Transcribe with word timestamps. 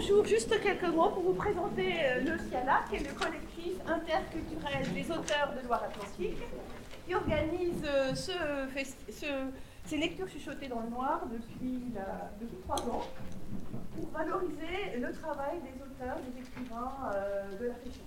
bonjour, 0.00 0.24
juste 0.24 0.58
quelques 0.62 0.94
mots 0.94 1.10
pour 1.10 1.22
vous 1.22 1.34
présenter 1.34 1.92
euh, 1.92 2.20
le 2.20 2.38
CIALA, 2.38 2.84
qui 2.88 2.96
est 2.96 3.06
le 3.06 3.12
collectif 3.12 3.74
interculturel 3.86 4.94
des 4.94 5.04
auteurs 5.10 5.52
de 5.54 5.66
Loire-Atlantique, 5.66 6.38
qui 7.06 7.14
organise 7.14 7.84
euh, 7.84 8.14
ces 9.84 9.96
lectures 9.98 10.26
chuchotées 10.30 10.68
dans 10.68 10.80
le 10.80 10.88
noir 10.88 11.20
depuis, 11.30 11.92
trois 12.64 12.80
ans, 12.88 13.08
pour 13.94 14.08
valoriser 14.08 14.96
le 14.98 15.12
travail 15.12 15.58
des 15.60 15.82
auteurs, 15.82 16.16
des 16.16 16.40
écrivains 16.40 16.92
euh, 17.14 17.58
de 17.60 17.66
la 17.66 17.74
région. 17.74 18.04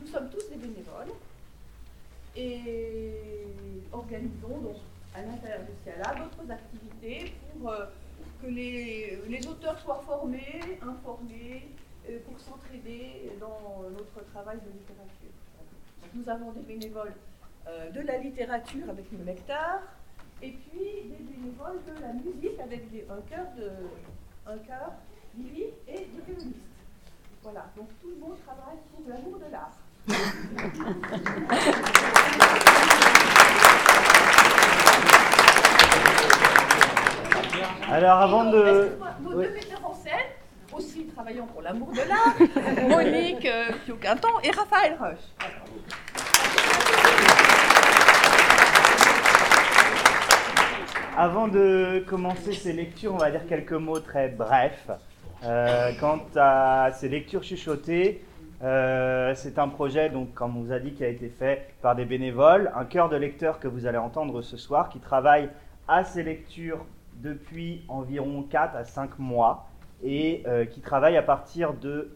nous 0.00 0.06
sommes 0.06 0.30
tous 0.30 0.48
des 0.48 0.56
bénévoles 0.56 1.12
et 2.34 3.12
organisons 3.92 4.58
donc 4.62 4.76
à 5.14 5.20
l'intérieur 5.20 5.60
du 5.64 5.72
CIALA 5.84 6.14
d'autres 6.14 6.50
activités 6.50 7.34
pour 7.60 7.74
que 8.42 8.48
les, 8.48 9.46
auteurs 9.46 9.78
soient 9.78 10.02
formés, 10.04 10.60
informés, 10.82 11.68
euh, 12.08 12.18
pour 12.26 12.38
s'entraider 12.40 13.30
dans 13.38 13.84
notre 13.90 14.24
travail 14.32 14.58
de 14.58 14.70
littérature. 14.76 15.30
nous 16.14 16.28
avons 16.28 16.50
des 16.50 16.62
bénévoles 16.62 17.14
euh, 17.68 17.90
de 17.90 18.00
la 18.00 18.18
littérature 18.18 18.90
avec 18.90 19.10
le 19.12 19.24
lecteur, 19.24 19.80
et 20.42 20.50
puis 20.50 21.04
des 21.04 21.22
bénévoles 21.22 21.80
de 21.86 22.00
la 22.00 22.12
musique 22.14 22.58
avec 22.58 22.82
un 23.08 23.20
cœur 23.30 23.46
de 23.56 23.70
un 24.44 24.58
cœur 24.58 24.92
lyrique 25.38 25.74
et 25.86 26.00
de 26.00 26.20
violoniste. 26.26 26.58
Voilà, 27.44 27.70
donc 27.76 27.88
tout 28.00 28.10
le 28.10 28.16
monde 28.16 28.36
travaille 28.44 28.78
pour 28.90 29.08
l'amour 29.08 29.38
de 29.38 29.46
l'art. 29.52 29.78
Alors 37.90 38.18
avant 38.18 38.50
de... 38.50 38.96
Nos 39.22 39.30
deux 39.30 39.50
metteurs 39.50 39.84
en 39.84 39.94
scène, 39.94 40.12
aussi 40.72 41.06
travaillant 41.06 41.46
pour 41.46 41.62
l'amour 41.62 41.90
de 41.92 42.00
l'art, 42.08 42.88
Monique 42.88 43.46
Pioquinton 43.84 44.28
euh, 44.28 44.48
et 44.48 44.50
Raphaël 44.50 44.96
Roche. 44.98 45.18
Avant 51.16 51.46
de 51.48 52.04
commencer 52.08 52.54
ces 52.54 52.72
lectures, 52.72 53.14
on 53.14 53.18
va 53.18 53.30
dire 53.30 53.46
quelques 53.46 53.72
mots 53.72 54.00
très 54.00 54.28
brefs. 54.28 54.90
Euh, 55.44 55.90
quant 56.00 56.24
à 56.36 56.90
ces 56.92 57.08
lectures 57.08 57.42
chuchotées, 57.42 58.24
euh, 58.62 59.34
c'est 59.34 59.58
un 59.58 59.68
projet, 59.68 60.08
donc, 60.08 60.32
comme 60.34 60.56
on 60.56 60.62
vous 60.62 60.72
a 60.72 60.78
dit, 60.78 60.92
qui 60.92 61.04
a 61.04 61.08
été 61.08 61.28
fait 61.28 61.74
par 61.82 61.96
des 61.96 62.04
bénévoles, 62.04 62.72
un 62.76 62.84
cœur 62.84 63.08
de 63.08 63.16
lecteurs 63.16 63.58
que 63.58 63.68
vous 63.68 63.86
allez 63.86 63.98
entendre 63.98 64.40
ce 64.40 64.56
soir, 64.56 64.88
qui 64.88 65.00
travaille 65.00 65.50
à 65.88 66.04
ces 66.04 66.22
lectures 66.22 66.84
depuis 67.22 67.84
environ 67.88 68.42
4 68.42 68.76
à 68.76 68.84
5 68.84 69.18
mois 69.18 69.68
et 70.02 70.42
euh, 70.46 70.64
qui 70.64 70.80
travaille 70.80 71.16
à 71.16 71.22
partir 71.22 71.74
de 71.74 72.10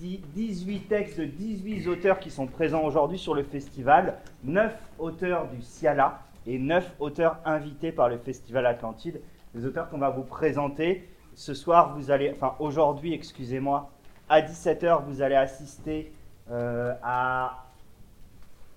18 0.00 0.88
textes 0.88 1.18
de 1.18 1.24
18 1.24 1.88
auteurs 1.88 2.20
qui 2.20 2.30
sont 2.30 2.46
présents 2.46 2.84
aujourd'hui 2.84 3.18
sur 3.18 3.34
le 3.34 3.42
festival, 3.42 4.18
9 4.44 4.72
auteurs 4.98 5.48
du 5.48 5.62
Ciala 5.62 6.20
et 6.46 6.58
9 6.58 6.96
auteurs 7.00 7.38
invités 7.44 7.92
par 7.92 8.08
le 8.08 8.18
Festival 8.18 8.66
Atlantide. 8.66 9.20
Les 9.54 9.64
auteurs 9.64 9.88
qu'on 9.88 9.98
va 9.98 10.10
vous 10.10 10.24
présenter 10.24 11.08
ce 11.34 11.54
soir, 11.54 11.96
vous 11.96 12.10
allez, 12.10 12.30
enfin 12.30 12.54
aujourd'hui, 12.58 13.14
excusez-moi, 13.14 13.90
à 14.28 14.40
17h, 14.40 15.04
vous 15.04 15.22
allez 15.22 15.34
assister 15.34 16.12
euh, 16.50 16.94
à 17.02 17.64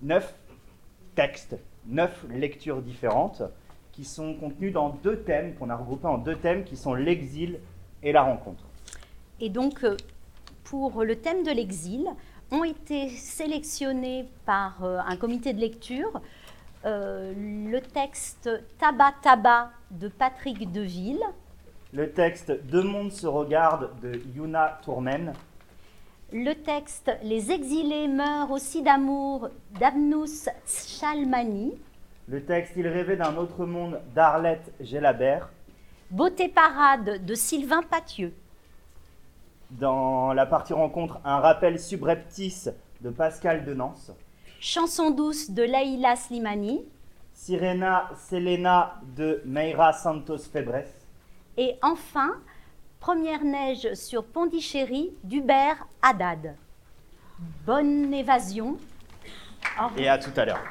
9 0.02 0.34
textes, 1.14 1.56
9 1.86 2.26
lectures 2.30 2.82
différentes 2.82 3.42
qui 3.96 4.04
sont 4.04 4.34
contenus 4.34 4.74
dans 4.74 4.90
deux 5.02 5.20
thèmes, 5.20 5.54
qu'on 5.54 5.70
a 5.70 5.76
regroupés 5.76 6.06
en 6.06 6.18
deux 6.18 6.36
thèmes, 6.36 6.64
qui 6.64 6.76
sont 6.76 6.92
l'exil 6.92 7.58
et 8.02 8.12
la 8.12 8.22
rencontre. 8.22 8.62
Et 9.40 9.48
donc, 9.48 9.82
euh, 9.84 9.96
pour 10.64 11.02
le 11.02 11.16
thème 11.16 11.42
de 11.42 11.50
l'exil, 11.50 12.06
ont 12.50 12.62
été 12.62 13.08
sélectionnés 13.08 14.26
par 14.44 14.84
euh, 14.84 14.98
un 14.98 15.16
comité 15.16 15.54
de 15.54 15.60
lecture 15.60 16.20
euh, 16.84 17.32
le 17.34 17.80
texte 17.80 18.48
Tabac 18.78 19.14
Tabac 19.22 19.70
de 19.90 20.08
Patrick 20.08 20.70
Deville, 20.70 21.22
le 21.92 22.10
texte 22.12 22.52
Deux 22.66 22.82
mondes 22.82 23.10
se 23.10 23.26
regardent 23.26 23.90
de 24.02 24.20
Yuna 24.36 24.78
Tourmen, 24.84 25.32
le 26.32 26.52
texte 26.52 27.10
Les 27.22 27.50
exilés 27.50 28.08
meurent 28.08 28.50
aussi 28.50 28.82
d'amour 28.82 29.48
d'Abnous 29.80 30.48
Chalmani, 30.66 31.72
le 32.28 32.44
texte 32.44 32.74
Il 32.76 32.88
rêvait 32.88 33.16
d'un 33.16 33.36
autre 33.36 33.66
monde 33.66 34.00
d'Arlette 34.14 34.72
Gélabert. 34.80 35.50
Beauté 36.10 36.48
parade 36.48 37.24
de 37.24 37.34
Sylvain 37.34 37.82
Pathieu. 37.82 38.32
Dans 39.70 40.32
la 40.32 40.46
partie 40.46 40.72
rencontre, 40.72 41.18
un 41.24 41.38
rappel 41.38 41.80
subreptice 41.80 42.70
de 43.00 43.10
Pascal 43.10 43.64
Denance. 43.64 44.12
Chanson 44.60 45.10
douce 45.10 45.50
de 45.50 45.62
Laïla 45.62 46.16
Slimani. 46.16 46.84
Sirena 47.34 48.10
Selena 48.30 49.00
de 49.16 49.42
Meira 49.44 49.92
Santos 49.92 50.38
Febres. 50.38 50.86
Et 51.56 51.76
enfin, 51.82 52.36
Première 53.06 53.44
neige 53.44 53.94
sur 53.94 54.24
Pondichéry 54.24 55.12
d'Hubert 55.22 55.86
Haddad. 56.02 56.56
Bonne 57.64 58.12
évasion. 58.12 58.78
Et 59.96 60.08
à 60.08 60.18
tout 60.18 60.32
à 60.34 60.44
l'heure. 60.44 60.64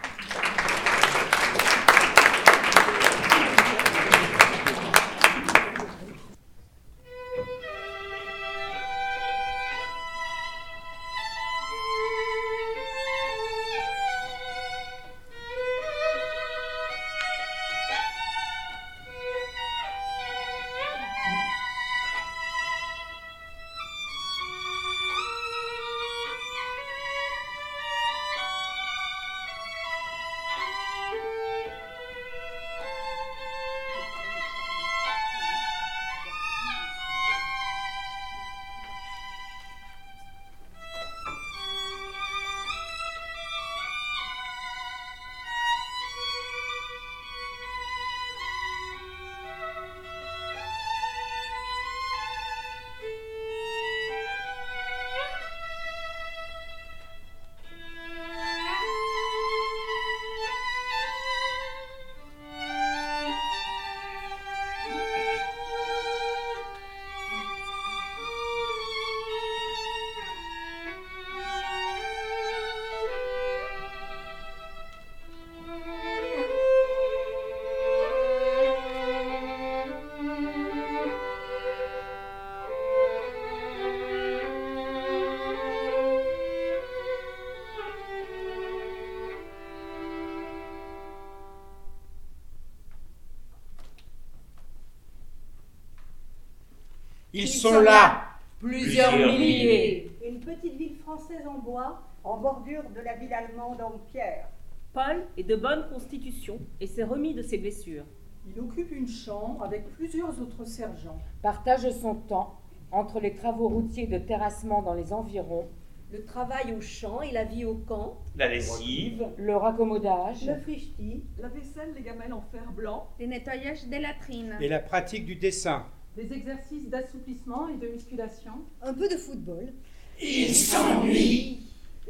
Ils 97.38 97.50
sont 97.50 97.82
là, 97.82 98.30
plusieurs 98.60 99.12
milliers. 99.18 100.10
Une 100.26 100.40
petite 100.40 100.78
ville 100.78 100.96
française 101.04 101.46
en 101.46 101.58
bois, 101.58 102.02
en 102.24 102.38
bordure 102.38 102.84
de 102.96 103.02
la 103.02 103.18
ville 103.18 103.34
allemande 103.34 103.82
en 103.82 104.00
pierre. 104.10 104.48
Paul 104.94 105.22
est 105.36 105.44
de 105.44 105.58
bonne 105.58 105.86
constitution 105.90 106.62
et 106.80 106.88
s'est 106.88 107.04
remis 107.04 107.34
de 107.34 107.42
ses 107.42 107.58
blessures. 107.58 108.06
Il 108.48 108.58
occupe 108.62 108.90
une 108.94 109.10
chambre 109.10 109.66
avec 109.66 109.86
plusieurs 109.96 110.40
autres 110.42 110.64
sergents. 110.64 111.20
Partage 111.42 111.90
son 111.90 112.16
temps 112.16 112.58
entre 112.90 113.20
les 113.20 113.34
travaux 113.34 113.68
routiers 113.68 114.08
de 114.08 114.18
terrassement 114.18 114.82
dans 114.82 114.94
les 114.94 115.12
environs, 115.12 115.68
le 116.14 116.24
travail 116.24 116.74
au 116.74 116.80
champ 116.80 117.22
et 117.22 117.34
la 117.34 117.44
vie 117.44 117.66
au 117.66 117.76
camp, 117.76 118.18
la 118.38 118.48
lessive, 118.48 119.28
le 119.36 119.58
raccommodage, 119.58 120.46
le 120.48 120.56
frichti, 120.56 121.26
la 121.38 121.50
vaisselle, 121.50 121.92
les 121.98 122.02
gamelles 122.02 122.32
en 122.32 122.44
fer 122.54 122.72
blanc, 122.72 123.10
le 123.20 123.26
nettoyage 123.26 123.88
des 123.88 124.00
latrines. 124.00 124.56
Et 124.62 124.70
la 124.70 124.80
pratique 124.80 125.26
du 125.26 125.36
dessin 125.36 125.86
des 126.16 126.32
exercices 126.32 126.90
d'assouplissement 126.90 127.68
et 127.68 127.78
de 127.78 127.88
musculation, 127.88 128.54
un 128.82 128.94
peu 128.94 129.08
de 129.08 129.18
football. 129.18 129.74
Il 130.22 130.54
s'ennuie. 130.54 131.60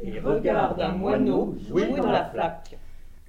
Et 0.02 0.20
regarde 0.20 0.80
un 0.80 0.92
moineau 0.92 1.56
jouer 1.66 1.88
dans 1.88 2.10
la 2.10 2.26
flaque. 2.26 2.78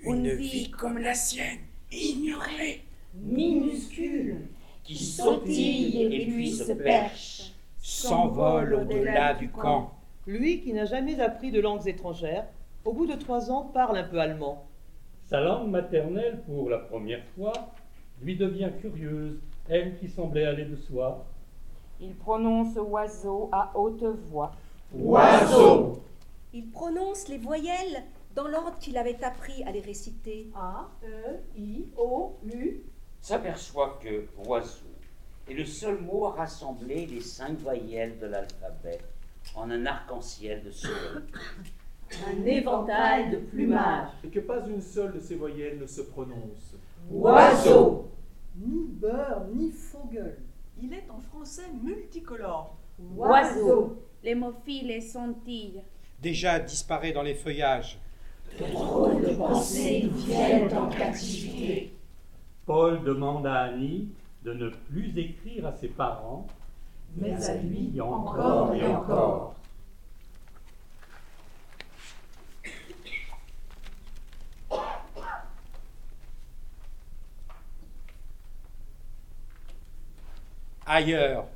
Une 0.03 0.29
vie 0.29 0.69
comme 0.69 0.99
la 0.99 1.13
sienne, 1.13 1.59
ignorée, 1.91 2.83
minuscule, 3.15 4.47
qui 4.83 4.95
sautille 4.95 6.03
et 6.03 6.25
puis 6.27 6.51
se 6.51 6.71
perche, 6.73 7.53
s'envole 7.79 8.75
au-delà 8.75 9.33
du 9.33 9.49
camp. 9.49 9.93
Lui 10.27 10.61
qui 10.61 10.73
n'a 10.73 10.85
jamais 10.85 11.19
appris 11.19 11.51
de 11.51 11.61
langues 11.61 11.87
étrangères, 11.87 12.45
au 12.85 12.93
bout 12.93 13.07
de 13.07 13.15
trois 13.15 13.49
ans 13.49 13.63
parle 13.63 13.97
un 13.97 14.03
peu 14.03 14.19
allemand. 14.19 14.67
Sa 15.25 15.41
langue 15.41 15.69
maternelle, 15.69 16.41
pour 16.45 16.69
la 16.69 16.79
première 16.79 17.23
fois, 17.35 17.53
lui 18.21 18.35
devient 18.35 18.69
curieuse, 18.79 19.39
elle 19.69 19.97
qui 19.97 20.07
semblait 20.07 20.45
aller 20.45 20.65
de 20.65 20.75
soi. 20.75 21.25
Il 21.99 22.15
prononce 22.15 22.75
oiseau 22.77 23.49
à 23.51 23.71
haute 23.75 24.03
voix. 24.03 24.51
Oiseau 24.93 26.01
Il 26.53 26.69
prononce 26.69 27.27
les 27.27 27.37
voyelles 27.37 28.03
dans 28.35 28.47
l'ordre 28.47 28.77
qu'il 28.79 28.97
avait 28.97 29.23
appris 29.23 29.63
à 29.63 29.71
les 29.71 29.81
réciter. 29.81 30.51
A, 30.55 30.89
E, 31.03 31.39
I, 31.57 31.87
O, 31.97 32.37
U. 32.45 32.81
S'aperçoit 33.19 33.99
que 34.01 34.27
oiseau 34.47 34.85
est 35.49 35.53
le 35.53 35.65
seul 35.65 35.99
mot 36.01 36.25
à 36.27 36.31
rassembler 36.31 37.07
les 37.07 37.21
cinq 37.21 37.57
voyelles 37.59 38.19
de 38.19 38.27
l'alphabet 38.27 38.99
en 39.55 39.69
un 39.71 39.85
arc-en-ciel 39.85 40.63
de 40.63 40.71
soleil. 40.71 41.23
Un 42.27 42.45
éventail 42.45 43.31
de 43.31 43.37
plumage. 43.37 44.09
Et 44.23 44.29
que 44.29 44.39
pas 44.39 44.65
une 44.67 44.81
seule 44.81 45.13
de 45.13 45.19
ces 45.19 45.35
voyelles 45.35 45.79
ne 45.79 45.85
se 45.87 46.01
prononce. 46.01 46.75
Oiseau 47.11 48.05
Ni 48.57 48.87
beurre, 48.87 49.45
ni 49.53 49.71
fogel. 49.71 50.37
Il 50.81 50.93
est 50.93 51.07
en 51.09 51.19
français 51.19 51.69
multicolore. 51.83 52.75
Oiseau 53.15 54.01
L'hémophile 54.23 55.01
scintille. 55.01 55.81
Déjà 56.21 56.59
disparaît 56.59 57.11
dans 57.11 57.21
les 57.21 57.35
feuillages. 57.35 57.99
De 58.59 58.65
drôles 58.71 59.21
de 59.21 59.35
pensées 59.35 60.09
viennent 60.11 60.75
en 60.75 60.87
captivité. 60.89 61.93
Paul 62.65 63.03
demande 63.03 63.45
à 63.45 63.61
Annie 63.65 64.09
de 64.43 64.53
ne 64.53 64.69
plus 64.69 65.17
écrire 65.17 65.67
à 65.67 65.73
ses 65.73 65.89
parents, 65.89 66.47
mais 67.15 67.33
à 67.45 67.55
lui 67.57 67.99
encore 68.01 68.73
et 68.73 68.85
encore. 68.85 69.55
Ailleurs, 80.89 81.47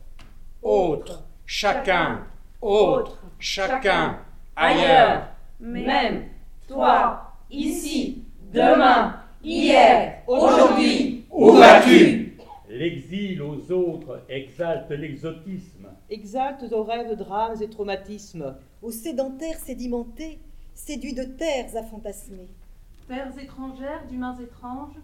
autre, 0.62 1.24
chacun, 1.46 2.28
autre, 2.62 3.18
chacun, 3.40 4.20
ailleurs, 4.58 5.30
même, 5.58 6.26
toi, 6.68 7.32
ici, 7.50 8.26
demain, 8.52 9.22
hier, 9.42 10.22
aujourd'hui, 10.28 11.24
où 11.32 11.54
vas-tu? 11.54 12.38
L'exil 12.68 13.42
aux 13.42 13.72
autres 13.72 14.26
exalte 14.28 14.92
l'exotisme. 14.92 15.88
Exalte 16.10 16.70
aux 16.70 16.84
rêves, 16.84 17.16
drames 17.16 17.56
et 17.62 17.70
traumatismes. 17.70 18.58
Aux 18.82 18.92
sédentaires 18.92 19.60
sédimentés, 19.60 20.40
séduits 20.74 21.16
de 21.16 21.24
terres 21.24 21.78
à 21.78 21.84
fantasmer. 21.84 22.50
Terres 23.08 23.40
étrangères 23.40 24.06
d'humains 24.10 24.38
étranges, 24.44 25.00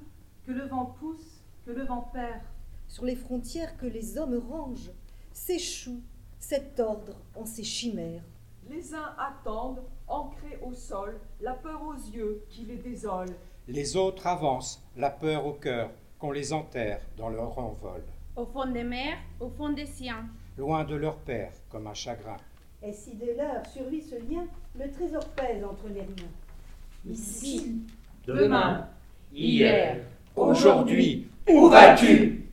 que 0.45 0.51
le 0.51 0.65
vent 0.67 0.97
pousse, 0.99 1.45
que 1.65 1.71
le 1.71 1.85
vent 1.85 2.09
perd. 2.11 2.41
Sur 2.87 3.05
les 3.05 3.15
frontières 3.15 3.77
que 3.77 3.85
les 3.85 4.17
hommes 4.17 4.41
rangent, 4.49 4.91
s'échoue 5.31 6.01
cet 6.39 6.79
ordre 6.79 7.15
en 7.35 7.45
ces 7.45 7.63
chimères. 7.63 8.23
Les 8.69 8.93
uns 8.93 9.15
attendent, 9.17 9.83
ancrés 10.07 10.59
au 10.65 10.73
sol, 10.73 11.19
la 11.41 11.53
peur 11.53 11.81
aux 11.83 12.15
yeux 12.15 12.43
qui 12.49 12.65
les 12.65 12.77
désole. 12.77 13.29
Les 13.67 13.95
autres 13.95 14.25
avancent, 14.27 14.81
la 14.95 15.09
peur 15.09 15.45
au 15.45 15.53
cœur, 15.53 15.91
qu'on 16.19 16.31
les 16.31 16.53
enterre 16.53 17.01
dans 17.17 17.29
leur 17.29 17.57
envol. 17.57 18.01
Au 18.35 18.45
fond 18.45 18.65
des 18.71 18.83
mers, 18.83 19.17
au 19.39 19.49
fond 19.49 19.69
des 19.69 19.85
siens. 19.85 20.25
Loin 20.57 20.83
de 20.83 20.95
leur 20.95 21.17
père, 21.17 21.51
comme 21.69 21.87
un 21.87 21.93
chagrin. 21.93 22.37
Et 22.81 22.93
si 22.93 23.15
dès 23.15 23.35
lors 23.35 23.65
survit 23.65 24.01
ce 24.01 24.15
lien, 24.15 24.45
le 24.79 24.89
trésor 24.91 25.25
pèse 25.29 25.63
entre 25.63 25.87
les 25.89 26.01
riens. 26.01 26.31
Ici, 27.09 27.81
demain, 28.25 28.87
hier, 29.33 29.97
aujourd'hui, 30.35 31.27
où 31.49 31.67
vas-tu? 31.69 32.46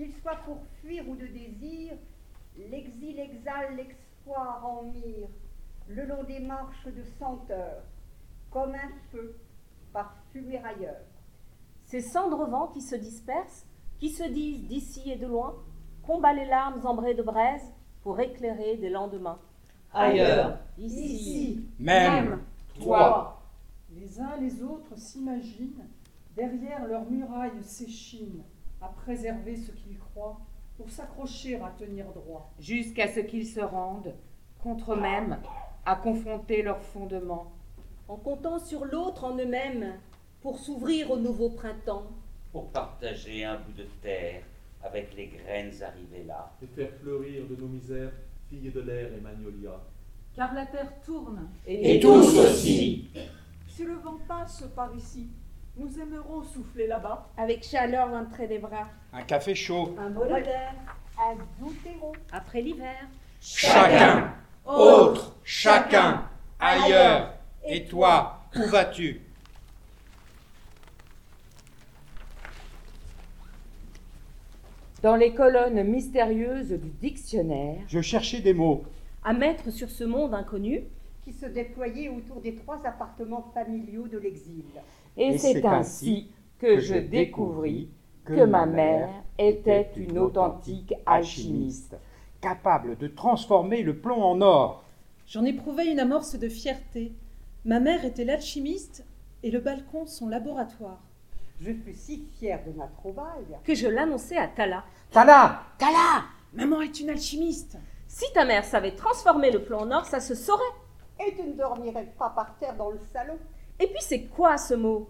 Qu'il 0.00 0.14
soit 0.14 0.36
pour 0.46 0.56
fuir 0.80 1.06
ou 1.10 1.14
de 1.14 1.26
désir, 1.26 1.92
l'exil 2.56 3.20
exhale 3.20 3.76
l'exploit 3.76 4.62
en 4.64 4.84
mire, 4.84 5.28
le 5.88 6.06
long 6.06 6.24
des 6.24 6.40
marches 6.40 6.86
de 6.86 7.02
senteur, 7.18 7.82
comme 8.50 8.74
un 8.74 8.90
feu 9.12 9.36
parfumé 9.92 10.56
ailleurs. 10.56 11.04
Ces 11.84 12.00
cendres 12.00 12.48
vents 12.48 12.68
qui 12.68 12.80
se 12.80 12.96
dispersent, 12.96 13.66
qui 13.98 14.08
se 14.08 14.22
disent 14.22 14.66
d'ici 14.68 15.10
et 15.10 15.16
de 15.16 15.26
loin, 15.26 15.54
combat 16.02 16.32
les 16.32 16.46
larmes 16.46 16.80
ambrées 16.86 17.12
de 17.12 17.22
braise 17.22 17.70
pour 18.02 18.18
éclairer 18.20 18.78
des 18.78 18.88
lendemains. 18.88 19.38
Ailleurs, 19.92 20.60
ici, 20.78 21.14
ici 21.14 21.68
même, 21.78 22.40
toi. 22.82 23.42
Les 23.90 24.18
uns 24.18 24.38
les 24.38 24.62
autres 24.62 24.96
s'imaginent, 24.96 25.86
derrière 26.34 26.86
leurs 26.86 27.04
murailles 27.10 27.62
s'échinent, 27.62 28.44
à 28.80 28.88
préserver 28.88 29.56
ce 29.56 29.72
qu'ils 29.72 29.98
croient, 29.98 30.40
pour 30.76 30.90
s'accrocher 30.90 31.56
à 31.56 31.72
tenir 31.78 32.06
droit. 32.12 32.52
Jusqu'à 32.58 33.08
ce 33.08 33.20
qu'ils 33.20 33.46
se 33.46 33.60
rendent, 33.60 34.14
contre 34.62 34.94
eux-mêmes, 34.94 35.38
à 35.84 35.96
confronter 35.96 36.62
leurs 36.62 36.82
fondements. 36.82 37.52
En 38.08 38.16
comptant 38.16 38.58
sur 38.58 38.84
l'autre 38.84 39.24
en 39.24 39.36
eux-mêmes, 39.36 39.94
pour 40.40 40.58
s'ouvrir 40.58 41.10
au 41.10 41.16
nouveau 41.18 41.50
printemps. 41.50 42.06
Pour 42.52 42.70
partager 42.70 43.44
un 43.44 43.56
bout 43.56 43.72
de 43.72 43.86
terre 44.02 44.42
avec 44.82 45.14
les 45.14 45.26
graines 45.26 45.82
arrivées 45.82 46.24
là. 46.26 46.50
Et 46.62 46.66
faire 46.66 46.90
fleurir 47.00 47.46
de 47.46 47.56
nos 47.56 47.68
misères, 47.68 48.12
filles 48.48 48.70
de 48.70 48.80
l'air 48.80 49.12
et 49.12 49.20
magnolia. 49.20 49.80
Car 50.34 50.54
la 50.54 50.66
terre 50.66 50.92
tourne. 51.04 51.48
Et, 51.66 51.96
et 51.96 52.00
tous 52.00 52.38
aussi. 52.38 53.10
Si 53.68 53.84
le 53.84 53.94
vent 53.94 54.18
passe 54.26 54.64
par 54.74 54.94
ici, 54.94 55.28
nous 55.76 55.98
aimerons 55.98 56.42
souffler 56.42 56.86
là-bas. 56.86 57.28
Avec 57.36 57.64
chaleur 57.64 58.08
l'entrée 58.08 58.46
des 58.46 58.58
bras. 58.58 58.88
Un 59.12 59.22
café 59.22 59.54
chaud. 59.54 59.94
Un 59.98 60.10
bol 60.10 60.28
d'air, 60.28 60.74
un 61.18 61.34
doux 61.58 61.74
terreau. 61.82 62.12
Après 62.32 62.60
l'hiver. 62.60 63.08
Chacun, 63.40 64.34
autre, 64.66 65.36
chacun, 65.44 66.28
ailleurs. 66.58 67.34
Et 67.66 67.84
toi, 67.84 68.40
où 68.56 68.62
vas-tu? 68.68 69.22
Dans 75.02 75.16
les 75.16 75.32
colonnes 75.32 75.82
mystérieuses 75.84 76.72
du 76.72 76.90
dictionnaire, 76.90 77.78
je 77.88 78.02
cherchais 78.02 78.40
des 78.40 78.52
mots. 78.52 78.84
À 79.24 79.32
mettre 79.32 79.70
sur 79.70 79.88
ce 79.88 80.04
monde 80.04 80.34
inconnu 80.34 80.82
qui 81.24 81.32
se 81.32 81.46
déployait 81.46 82.10
autour 82.10 82.42
des 82.42 82.54
trois 82.54 82.86
appartements 82.86 83.50
familiaux 83.54 84.08
de 84.08 84.18
l'exil. 84.18 84.64
Et, 85.20 85.36
c'est 85.36 85.66
ainsi 85.66 86.30
que 86.58 86.80
je 86.80 86.94
découvris 86.94 87.90
que 88.24 88.42
ma 88.44 88.64
mère 88.64 89.10
était 89.38 89.90
une 89.96 90.18
authentique 90.18 90.94
alchimiste, 91.04 91.96
capable 92.40 92.96
de 92.96 93.06
transformer 93.06 93.82
le 93.82 93.98
plomb 93.98 94.22
en 94.22 94.40
or. 94.40 94.82
J'en 95.26 95.44
éprouvais 95.44 95.92
une 95.92 96.00
amorce 96.00 96.36
de 96.36 96.48
fierté. 96.48 97.12
Ma 97.66 97.80
mère 97.80 98.06
était 98.06 98.24
l'alchimiste 98.24 99.04
et 99.42 99.50
le 99.50 99.60
balcon 99.60 100.06
son 100.06 100.28
laboratoire. 100.28 101.00
Je 101.60 101.72
fus 101.72 101.94
si 101.94 102.26
fière 102.38 102.64
de 102.66 102.72
ma 102.72 102.86
trouvaille 102.86 103.58
que 103.62 103.74
je 103.74 103.88
l'annonçai 103.88 104.38
à 104.38 104.48
Tala. 104.48 104.84
Tala 105.10 105.64
Tala 105.76 106.24
Maman 106.54 106.80
est 106.80 106.98
une 106.98 107.10
alchimiste. 107.10 107.76
Si 108.08 108.24
ta 108.32 108.46
mère 108.46 108.64
savait 108.64 108.96
transformer 108.96 109.50
le 109.50 109.62
plomb 109.62 109.80
en 109.80 109.90
or, 109.92 110.06
ça 110.06 110.18
se 110.18 110.34
saurait. 110.34 110.64
Et 111.24 111.34
tu 111.36 111.42
ne 111.42 111.52
dormirais 111.52 112.10
pas 112.18 112.30
par 112.30 112.56
terre 112.56 112.74
dans 112.74 112.90
le 112.90 112.98
salon. 113.12 113.38
Et 113.80 113.86
puis 113.86 114.00
c'est 114.00 114.24
quoi 114.24 114.58
ce 114.58 114.74
mot? 114.74 115.08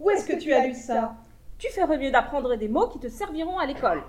Où 0.00 0.10
est-ce 0.10 0.26
que, 0.26 0.32
que, 0.32 0.38
tu 0.38 0.52
as 0.52 0.66
lu 0.66 0.74
ça? 0.74 1.16
Tu 1.58 1.68
ferais 1.70 1.98
mieux 1.98 2.10
d'apprendre 2.10 2.56
des 2.56 2.68
mots 2.68 2.88
qui 2.88 2.98
te 2.98 3.08
serviront 3.08 3.58
à 3.58 3.66
l'école. 3.66 4.02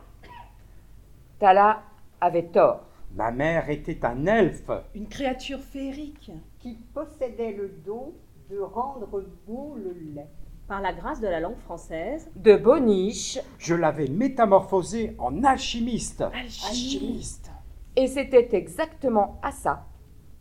Tala 1.40 1.84
avait 2.22 2.48
tort. 2.48 2.86
Ma 3.16 3.32
mère 3.32 3.70
était 3.70 4.06
un 4.06 4.26
elfe. 4.26 4.72
Une 4.96 5.10
créature 5.10 5.60
féerique. 5.60 6.32
Qui 6.60 6.76
possédait 6.94 7.54
le 7.54 7.70
don 7.86 8.14
de 8.50 8.60
rendre 8.60 9.26
beau 9.46 9.76
le 9.76 9.92
lait. 10.14 10.30
Par 10.68 10.80
la 10.80 10.94
grâce 10.94 11.20
de 11.20 11.28
la 11.28 11.40
langue 11.40 11.58
française. 11.58 12.30
De 12.36 12.56
Boniche. 12.56 13.40
Je 13.58 13.76
l'avais 13.76 14.08
métamorphosé 14.08 15.16
en 15.18 15.44
alchimiste. 15.44 16.22
Alchimiste. 16.22 17.52
Et 17.96 18.08
c'était 18.08 18.56
exactement 18.56 19.40
à 19.42 19.52
ça 19.52 19.88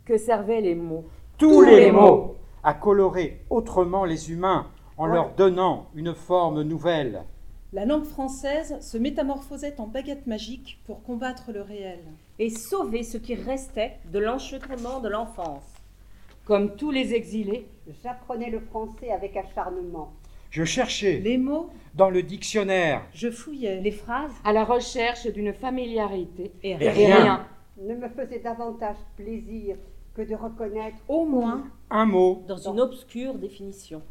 que 0.05 0.17
servaient 0.17 0.61
les 0.61 0.75
mots. 0.75 1.05
Tous, 1.39 1.61
les, 1.61 1.89
mots. 1.89 2.35
À 2.63 2.73
colorer 2.73 3.45
autrement 3.49 4.03
les 4.03 4.29
humains 4.29 4.67
en 4.97 5.07
ouais. 5.07 5.13
leur 5.13 5.33
donnant 5.35 5.87
une 5.95 6.13
forme 6.13 6.63
nouvelle. 6.63 7.23
La 7.71 7.85
langue 7.85 8.03
française 8.03 8.77
se 8.81 8.97
métamorphosait 8.97 9.79
en 9.79 9.87
baguette 9.87 10.27
magique 10.27 10.81
pour 10.85 11.01
combattre 11.01 11.53
le 11.53 11.61
réel. 11.61 12.01
Et 12.39 12.49
sauver 12.49 13.03
ce 13.03 13.17
qui 13.17 13.35
restait 13.35 13.99
de 14.11 14.19
l'enchevêtrement 14.19 14.99
de 14.99 15.07
l'enfance. 15.07 15.63
Comme 16.43 16.75
tous 16.75 16.91
les 16.91 17.13
exilés, 17.13 17.65
J'apprenais 18.03 18.49
le 18.49 18.59
français 18.59 19.09
avec 19.11 19.37
acharnement. 19.37 20.11
Je 20.51 20.65
cherchais 20.65 21.19
Les 21.19 21.37
mots, 21.37 21.69
dans 21.95 22.09
le 22.09 22.21
dictionnaire 22.21 23.01
je 23.13 23.31
fouillais. 23.31 23.79
Les 23.79 23.91
phrases 23.91 24.33
à 24.43 24.51
la 24.51 24.65
recherche 24.65 25.25
d'une 25.27 25.53
familiarité, 25.53 26.51
et 26.63 26.71
Et 26.71 26.75
rien. 26.89 27.15
rien. 27.15 27.47
Ne 27.81 27.95
me 27.95 28.09
faisait 28.09 28.39
davantage 28.39 28.97
plaisir 29.15 29.77
que 30.19 30.29
de 30.29 30.35
reconnaître 30.35 30.97
Au 31.07 31.25
moins, 31.25 31.63
un 31.89 32.05
mot. 32.05 32.43
dans 32.47 32.57
une 32.57 32.79
obscure 32.81 33.35
définition. 33.35 34.01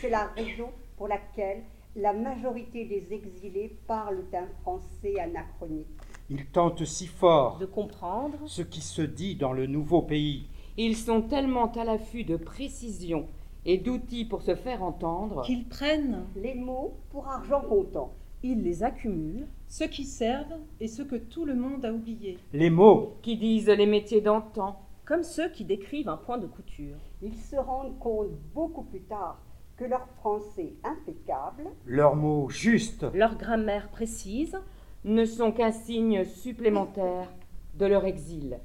C'est 0.00 0.10
la 0.10 0.26
raison 0.36 0.68
pour 0.96 1.08
laquelle 1.08 1.62
la 1.96 2.12
majorité 2.12 2.84
des 2.84 3.12
exilés 3.12 3.76
parlent 3.88 4.22
un 4.32 4.46
français 4.62 5.18
anachronique. 5.18 5.88
Ils 6.28 6.46
tentent 6.46 6.84
si 6.84 7.08
fort 7.08 7.58
De 7.58 7.66
comprendre 7.66 8.38
ce 8.46 8.62
qui 8.62 8.80
se 8.80 9.02
dit 9.02 9.34
dans 9.34 9.52
le 9.52 9.66
nouveau 9.66 10.02
pays. 10.02 10.46
ils 10.76 10.96
sont 10.96 11.22
tellement 11.22 11.72
à 11.72 11.82
l'affût 11.84 12.22
de 12.22 12.36
précision 12.36 13.26
et 13.66 13.76
d'outils 13.76 14.24
pour 14.26 14.42
se 14.42 14.54
faire 14.54 14.84
entendre 14.84 15.42
qu'ils 15.42 15.66
prennent 15.68 16.26
Les 16.36 16.54
mots 16.54 16.94
pour 17.10 17.26
argent 17.26 17.62
comptant. 17.62 18.12
ils 18.44 18.62
les 18.62 18.84
accumulent 18.84 19.48
ceux 19.66 19.88
qui 19.88 20.04
servent 20.04 20.60
et 20.78 20.86
ceux 20.86 21.04
que 21.04 21.16
tout 21.16 21.44
le 21.44 21.56
monde 21.56 21.84
a 21.84 21.92
oubliés. 21.92 22.38
Les 22.52 22.70
mots, 22.70 23.16
qui 23.22 23.36
disent 23.36 23.66
les 23.68 23.86
métiers 23.86 24.20
d'antan, 24.20 24.78
comme 25.10 25.24
ceux 25.24 25.48
qui 25.48 25.64
décrivent 25.64 26.08
un 26.08 26.16
point 26.16 26.38
de 26.38 26.46
couture. 26.46 26.94
Ils 27.20 27.34
se 27.34 27.56
rendent 27.56 27.98
compte 27.98 28.30
beaucoup 28.54 28.84
plus 28.84 29.00
tard 29.02 29.42
que 29.76 29.82
leur 29.84 30.06
français 30.20 30.74
impeccable 30.84 31.64
leurs 31.84 32.14
mots 32.14 32.48
justes, 32.48 33.04
Leur 33.12 33.36
grammaire 33.36 33.88
précise, 33.88 34.56
ne 35.02 35.24
sont 35.24 35.50
qu'un 35.50 35.72
signe 35.72 36.24
supplémentaire 36.24 37.28
de 37.74 37.86
leur 37.86 38.04
exil. 38.04 38.60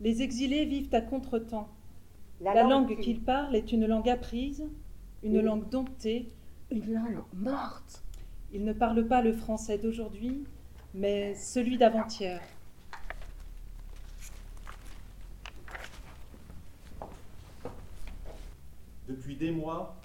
Les 0.00 0.22
exilés 0.22 0.66
vivent 0.66 0.94
à 0.94 1.00
contretemps. 1.00 1.66
la, 2.40 2.54
La 2.54 2.62
langue 2.62 2.96
qu'ils- 3.00 3.20
parlent 3.20 3.56
est 3.56 3.72
une 3.72 3.86
langue 3.86 4.08
apprise, 4.08 4.64
une 5.24 5.36
Oui. 5.38 5.42
langue 5.42 5.68
domptée. 5.68 6.28
une 6.70 6.94
langue 6.94 7.24
morte. 7.34 8.04
Ils 8.52 8.64
ne 8.64 8.72
parlent 8.72 9.08
pas 9.08 9.20
le 9.22 9.32
français 9.32 9.78
d'aujourd'hui, 9.78 10.44
mais 10.94 11.34
celui 11.34 11.76
d'avant-hier. 11.76 12.40
Depuis 19.10 19.34
des 19.34 19.50
mois, 19.50 19.96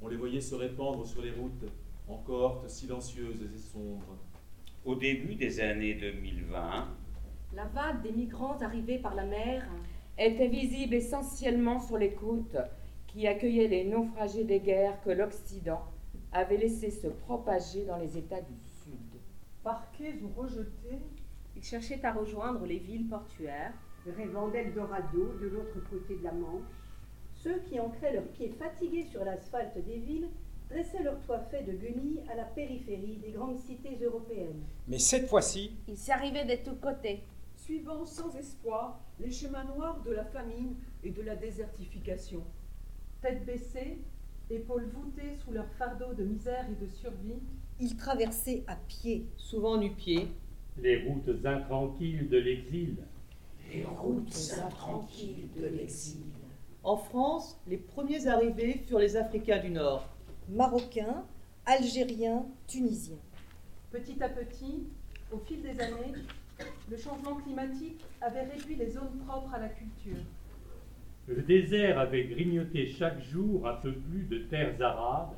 on 0.00 0.06
les 0.06 0.14
voyait 0.16 0.40
se 0.40 0.54
répandre 0.54 1.04
sur 1.04 1.22
les 1.22 1.32
routes, 1.32 1.64
en 2.06 2.18
cohortes 2.18 2.68
silencieuses 2.68 3.42
et 3.42 3.58
sombres. 3.58 4.16
Au 4.84 4.94
début 4.94 5.34
des 5.34 5.58
années 5.58 5.94
2020, 5.94 6.86
La 7.56 7.64
vague 7.64 8.02
des 8.02 8.12
migrants 8.12 8.56
arrivés 8.60 8.98
par 8.98 9.16
la 9.16 9.24
mer 9.24 9.66
était 10.16 10.46
visible 10.46 10.94
essentiellement 10.94 11.80
sur 11.80 11.98
les 11.98 12.12
côtes 12.14 12.56
qui 13.08 13.26
accueillaient 13.26 13.66
les 13.66 13.84
naufragés 13.86 14.44
des 14.44 14.60
guerres 14.60 15.00
que 15.02 15.10
l'Occident 15.10 15.82
avait 16.30 16.58
laissé 16.58 16.92
se 16.92 17.08
propager 17.08 17.84
dans 17.86 17.96
les 17.96 18.16
États 18.16 18.40
du 18.40 18.54
Sud. 18.84 19.20
Parqués 19.64 20.14
ou 20.22 20.40
rejetés, 20.40 21.00
Ils 21.56 21.64
cherchaient 21.64 22.04
à 22.04 22.12
rejoindre 22.12 22.64
les 22.66 22.78
villes 22.78 23.08
portuaires. 23.08 23.72
rêvant 24.16 24.48
d'Eldorado 24.48 25.34
de 25.40 25.48
l'autre 25.48 25.80
côté 25.90 26.16
de 26.18 26.22
la 26.22 26.32
Manche. 26.32 26.83
Ceux 27.44 27.58
qui 27.68 27.78
ancraient 27.78 28.14
leurs 28.14 28.28
pieds 28.28 28.48
fatigués 28.58 29.04
sur 29.04 29.22
l'asphalte 29.22 29.76
des 29.84 29.98
villes 29.98 30.28
dressaient 30.70 31.02
leurs 31.02 31.20
toits 31.20 31.40
faits 31.50 31.66
de 31.66 31.72
guenilles 31.72 32.22
à 32.32 32.36
la 32.36 32.44
périphérie 32.44 33.18
des 33.22 33.32
grandes 33.32 33.58
cités 33.58 33.98
européennes. 34.02 34.62
mais 34.88 34.98
cette 34.98 35.28
fois-ci, 35.28 35.72
Ils 35.86 35.98
s'arrivaient 35.98 36.46
de 36.46 36.64
tous 36.64 36.76
côtés. 36.76 37.22
suivant 37.54 38.06
sans 38.06 38.34
espoir 38.36 38.98
les 39.20 39.30
chemins 39.30 39.64
noirs 39.76 40.02
de 40.04 40.12
la 40.12 40.24
famine 40.24 40.74
et 41.02 41.10
de 41.10 41.20
la 41.20 41.36
désertification. 41.36 42.42
Tête 43.20 43.44
baissée, 43.44 43.98
épaules 44.48 44.88
voûtées 44.94 45.36
sous 45.44 45.52
leur 45.52 45.68
fardeau 45.74 46.14
de 46.14 46.24
misère 46.24 46.66
et 46.70 46.82
de 46.82 46.88
survie, 46.88 47.42
Ils 47.78 47.94
traversaient 47.96 48.64
à 48.68 48.76
pied. 48.76 49.26
Souvent 49.36 49.76
nu-pieds, 49.76 50.28
Les 50.78 51.02
routes 51.06 51.28
intranquilles 51.44 52.26
de 52.26 52.38
l'exil. 52.38 52.96
Les 53.70 53.84
routes 53.84 54.54
intranquilles 54.64 55.48
de 55.58 55.66
l'exil. 55.66 56.22
En 56.84 56.98
France, 56.98 57.58
les 57.66 57.78
premiers 57.78 58.26
arrivés 58.26 58.82
furent 58.86 58.98
les 58.98 59.16
Africains 59.16 59.58
du 59.58 59.70
Nord. 59.70 60.06
Marocains, 60.50 61.24
Algériens, 61.64 62.44
Tunisiens. 62.66 63.16
petit 63.90 64.22
à 64.22 64.28
petit, 64.28 64.84
au 65.32 65.38
fil 65.38 65.62
des 65.62 65.80
années, 65.80 66.12
le 66.90 66.96
changement 66.98 67.36
climatique 67.36 68.04
avait 68.20 68.42
réduit 68.42 68.76
les 68.76 68.90
zones 68.90 69.18
propres 69.26 69.54
à 69.54 69.60
la 69.60 69.68
culture. 69.70 70.22
Le 71.26 71.40
désert 71.40 71.98
avait 71.98 72.24
grignoté 72.24 72.86
chaque 72.86 73.22
jour 73.22 73.66
un 73.66 73.76
peu 73.76 73.94
plus 73.94 74.24
de 74.24 74.40
terres 74.40 74.76
arabes, 74.82 75.36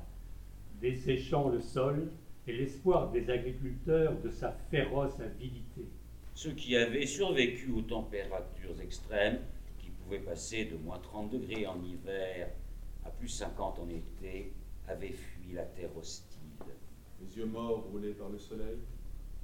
desséchant 0.81 1.49
le 1.49 1.61
sol 1.61 2.11
et 2.49 2.57
l'espoir 2.57 3.13
des 3.13 3.31
agriculteurs 3.31 4.21
de 4.21 4.31
sa 4.31 4.51
féroce 4.69 5.21
avidité. 5.21 5.87
ceux 6.35 6.53
qui 6.53 6.77
avaient 6.77 7.07
survécu 7.07 7.71
aux 7.71 7.83
températures 7.83 8.79
extrêmes, 8.83 9.39
qui 10.07 10.15
pouvaient 10.15 10.31
passer 10.31 10.67
de 10.67 10.77
moins 10.77 10.99
30 10.99 11.31
degrés 11.31 11.67
en 11.67 11.83
hiver 11.83 12.51
à 13.05 13.11
plus 13.11 13.29
50 13.29 13.79
en 13.79 13.89
été, 13.89 14.53
avaient 14.89 15.13
fui 15.13 15.53
la 15.53 15.65
terre 15.65 15.97
hostile. 15.97 16.41
Les 17.21 17.37
yeux 17.37 17.47
morts 17.47 17.85
roulés 17.91 18.13
par 18.13 18.29
le 18.29 18.39
soleil, 18.39 18.79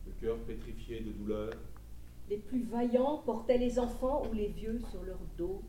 le 0.07 0.12
cœur 0.21 0.38
pétrifié 0.38 1.00
de 1.00 1.11
douleur, 1.12 1.52
Les 2.31 2.37
plus 2.38 2.62
vaillants 2.62 3.19
portaient 3.19 3.59
les 3.59 3.78
enfants 3.78 4.23
ou 4.31 4.33
les 4.33 4.49
vieux 4.49 4.81
sur 4.90 5.02
leur 5.02 5.19
dos. 5.37 5.62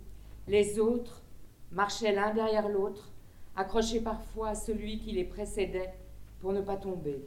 Les 0.48 0.80
autres 0.80 1.24
marchaient 1.72 2.14
l'un 2.14 2.34
derrière 2.34 2.70
l'autre, 2.70 3.12
accrochés 3.56 4.02
parfois 4.02 4.50
à 4.50 4.56
celui 4.56 5.00
qui 5.00 5.12
les 5.12 5.26
précédait 5.26 5.94
pour 6.40 6.54
ne 6.54 6.62
pas 6.62 6.78
tomber. 6.78 7.26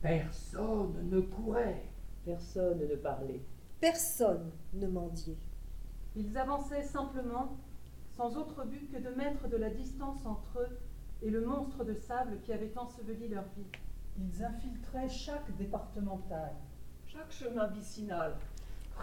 Personne 0.00 1.08
ne 1.10 1.20
courait. 1.20 1.82
Personne 2.24 2.86
ne 2.88 2.96
parlait. 2.96 3.40
Personne 3.80 4.50
ne 4.74 4.86
mendiait. 4.86 5.36
Ils 6.16 6.38
avançaient 6.38 6.82
simplement, 6.82 7.58
sans 8.16 8.38
autre 8.38 8.64
but 8.64 8.90
que 8.90 8.98
de 8.98 9.14
mettre 9.14 9.48
de 9.48 9.56
la 9.58 9.68
distance 9.68 10.24
entre 10.24 10.60
eux 10.60 10.78
et 11.22 11.28
le 11.28 11.44
monstre 11.44 11.84
de 11.84 11.94
sable 11.94 12.38
qui 12.42 12.52
avait 12.52 12.76
enseveli 12.76 13.28
leur 13.28 13.44
vie. 13.56 13.66
ils 14.18 14.42
infiltraient 14.42 15.10
chaque 15.10 15.54
départemental. 15.58 16.52
Chaque 17.06 17.30
chemin 17.30 17.66
vicinal. 17.66 18.34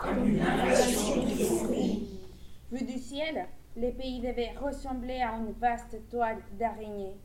Comme 0.01 0.27
une 0.27 0.41
invasion 0.41 1.24
de 1.24 1.29
fourmis. 1.29 2.20
Vu 2.72 2.84
du 2.84 2.98
ciel, 2.98 3.46
les 3.75 3.91
pays 3.91 4.20
devaient 4.20 4.58
ressembler 4.60 5.22
à 5.22 5.38
une 5.38 5.51
vaste 5.51 5.96
toile 6.10 6.41
d'araignée. 6.60 7.15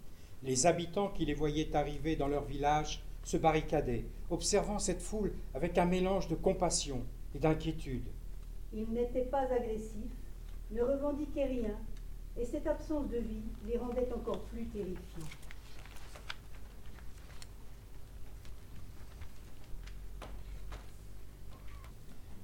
les 0.42 0.66
habitants 0.66 1.08
qui 1.08 1.24
les 1.24 1.34
voyaient 1.34 1.74
arriver 1.74 2.14
dans 2.14 2.28
leur 2.28 2.44
village 2.44 3.02
se 3.24 3.38
barricadaient, 3.38 4.04
observant 4.30 4.78
cette 4.78 5.02
foule 5.02 5.32
avec 5.54 5.78
un 5.78 5.86
mélange 5.86 6.28
de 6.28 6.34
compassion 6.34 7.02
et 7.34 7.38
d'inquiétude. 7.38 8.04
Ils 8.72 8.90
n'étaient 8.92 9.28
pas 9.30 9.46
agressifs, 9.50 10.14
ne 10.70 10.82
revendiquaient 10.82 11.46
rien, 11.46 11.76
et 12.38 12.44
cette 12.44 12.66
absence 12.66 13.08
de 13.08 13.18
vie 13.18 13.42
les 13.66 13.78
rendait 13.78 14.08
encore 14.14 14.40
plus 14.40 14.66
terrifiants. 14.66 15.26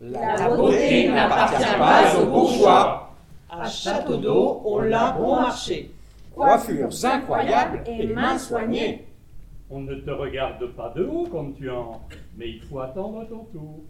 La 0.01 0.49
beauté 0.49 1.09
n'appartient 1.09 1.79
pas 1.79 2.21
aux 2.21 2.27
bourgeois. 2.27 3.11
À 3.49 3.69
Château 3.69 4.17
d'eau, 4.17 4.63
on 4.65 4.81
l'a 4.81 5.13
bon 5.13 5.37
marché. 5.37 5.93
Coiffures 6.35 7.05
incroyables 7.05 7.85
et 7.87 8.09
mains 8.09 8.39
soignées. 8.39 9.07
On 9.71 9.81
ne 9.81 9.95
te 9.95 10.11
regarde 10.11 10.67
pas 10.75 10.91
de 10.91 11.05
haut 11.05 11.29
quand 11.31 11.53
tu 11.53 11.71
entres, 11.71 12.17
mais 12.37 12.51
il 12.51 12.61
faut 12.63 12.81
attendre 12.81 13.25
ton 13.29 13.45
tour. 13.45 13.85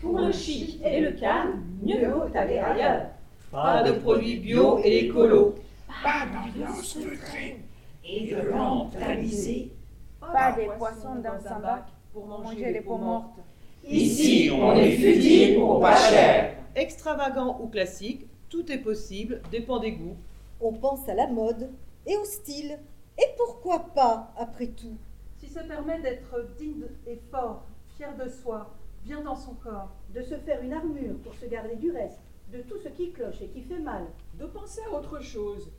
Pour 0.00 0.18
le 0.18 0.32
chic 0.32 0.80
et 0.84 1.00
le 1.00 1.12
calme, 1.12 1.62
mieux 1.82 2.08
vaut 2.08 2.24
aller 2.34 2.58
ailleurs. 2.58 3.06
Pas 3.50 3.82
de 3.82 3.92
produits 3.92 4.38
bio 4.38 4.78
et 4.84 5.06
écolo. 5.06 5.54
Pas 5.86 6.26
d'ambiance 6.26 6.84
secrète 6.84 7.58
et 8.04 8.34
de 8.34 8.50
lampes 8.50 8.98
tamisées. 8.98 9.72
Pas 10.20 10.52
des 10.52 10.66
poissons 10.76 11.16
dans 11.16 11.52
un 11.52 11.60
bac 11.60 11.84
pour 12.12 12.26
manger 12.26 12.72
les 12.72 12.80
peaux 12.80 12.98
mortes. 12.98 13.38
Ici, 13.86 14.50
on 14.52 14.74
est 14.74 14.92
futile 14.92 15.56
pour 15.56 15.80
pas 15.80 15.96
cher. 15.96 16.56
Extravagant 16.74 17.58
ou 17.60 17.68
classique, 17.68 18.26
tout 18.48 18.70
est 18.70 18.78
possible, 18.78 19.40
dépend 19.50 19.78
des 19.78 19.92
goûts. 19.92 20.16
On 20.60 20.72
pense 20.72 21.08
à 21.08 21.14
la 21.14 21.28
mode 21.28 21.70
et 22.06 22.16
au 22.16 22.24
style. 22.24 22.78
Et 23.16 23.26
pourquoi 23.36 23.80
pas, 23.94 24.32
après 24.36 24.66
tout? 24.66 24.96
Si 25.38 25.48
se 25.48 25.60
permet 25.60 26.00
d'être 26.00 26.46
digne 26.58 26.86
et 27.06 27.18
fort, 27.30 27.64
fier 27.96 28.14
de 28.16 28.28
soi, 28.28 28.70
bien 29.08 29.22
dans 29.22 29.34
son 29.34 29.54
corps, 29.54 29.90
De 30.14 30.22
se 30.22 30.36
faire 30.36 30.62
une 30.62 30.74
armure 30.74 31.16
pour 31.24 31.34
se 31.34 31.46
garder 31.46 31.76
du 31.76 31.90
reste, 31.90 32.20
de 32.52 32.60
tout 32.60 32.78
ce 32.78 32.88
qui 32.90 33.10
cloche 33.10 33.40
et 33.40 33.48
qui 33.48 33.62
fait 33.62 33.78
mal. 33.78 34.04
De 34.34 34.44
penser 34.44 34.82
à 34.86 34.94
autre 34.94 35.20
chose. 35.22 35.70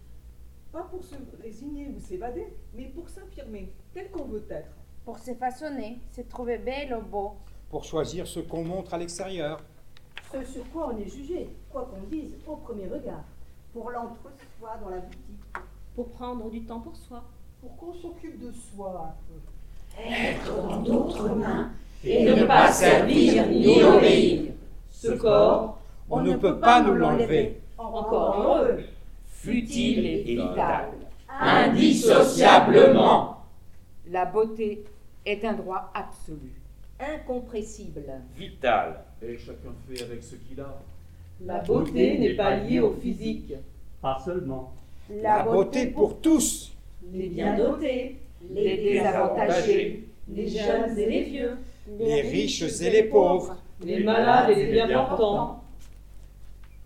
Pas 0.72 0.84
pour 0.84 1.04
se 1.04 1.16
résigner 1.42 1.88
ou 1.96 2.00
s'évader, 2.00 2.48
mais 2.74 2.86
pour 2.86 3.08
s'affirmer 3.08 3.72
tel 3.94 4.10
qu'on 4.10 4.26
veut 4.26 4.46
être. 4.50 4.76
Pour 5.06 5.20
se 5.20 5.34
façonner, 5.36 6.00
se 6.12 6.22
trouver 6.22 6.58
belle 6.58 6.94
ou 6.96 7.02
beau. 7.02 7.34
Pour 7.70 7.84
choisir 7.84 8.26
ce 8.26 8.40
qu'on 8.40 8.64
montre 8.64 8.96
à 8.96 8.98
l'extérieur. 8.98 9.62
Ce 10.32 10.44
sur 10.44 10.68
quoi 10.72 10.92
on 10.92 10.98
est 10.98 11.10
jugé, 11.10 11.50
quoi 11.72 11.86
qu'on 11.86 12.08
dise 12.08 12.36
au 12.48 12.56
premier 12.56 12.88
regard. 12.88 13.26
Pour 13.74 13.92
l'entre-soi 13.92 14.78
dans 14.82 14.90
la 14.90 15.00
boutique. 15.00 15.46
Pour 15.96 16.10
prendre 16.10 16.50
du 16.50 16.64
temps 16.66 16.80
pour 16.80 16.96
soi. 16.96 17.24
Pour 17.62 17.78
qu'on 17.78 17.94
s'occupe 17.94 18.40
de 18.40 18.52
soi 18.52 18.90
un 19.08 19.16
peu. 19.28 20.02
Être 20.02 20.68
dans 20.68 20.82
d'autres 20.82 21.30
mains 21.30 21.72
et 22.04 22.26
ne 22.26 22.44
pas 22.46 22.72
servir 22.72 23.48
ni 23.48 23.84
obéir. 23.84 24.52
Ce 24.92 25.12
corps, 25.12 25.78
on 26.10 26.22
ne 26.22 26.36
peut 26.36 26.60
pas 26.60 26.82
nous 26.82 26.94
l'enlever. 26.94 27.60
Encore 27.78 28.42
heureux, 28.42 28.80
futile 29.28 30.06
et 30.06 30.24
vital, 30.24 30.90
indissociablement. 31.40 33.38
La 34.12 34.26
beauté 34.26 34.84
est 35.26 35.46
un 35.46 35.54
droit 35.54 35.92
absolu. 35.94 36.52
Incompressible. 37.00 38.04
Vital. 38.36 39.04
Et 39.22 39.38
chacun 39.38 39.74
fait 39.88 40.04
avec 40.04 40.22
ce 40.24 40.36
qu'il 40.36 40.60
a. 40.60 40.82
La 41.46 41.60
beauté 41.60 42.18
n'est 42.18 42.34
pas 42.34 42.56
liée 42.58 42.82
au 42.82 42.94
physique. 42.94 43.54
Pas 44.02 44.20
seulement. 44.24 44.74
La 45.10 45.44
beauté 45.44 45.88
pour 45.88 46.20
tous. 46.20 46.74
Les 47.14 47.28
bien 47.28 47.56
dotés, 47.58 48.18
les 48.54 48.78
désavantagés, 48.78 50.04
les 50.28 50.48
jeunes 50.48 50.98
et 50.98 51.06
les 51.06 51.24
vieux, 51.24 51.58
les 51.98 52.22
riches 52.22 52.82
et 52.82 52.90
les 52.90 53.04
pauvres, 53.04 53.58
les 53.82 54.04
malades 54.04 54.50
et 54.52 54.66
les 54.66 54.72
bien 54.72 55.06
portants. 55.06 55.64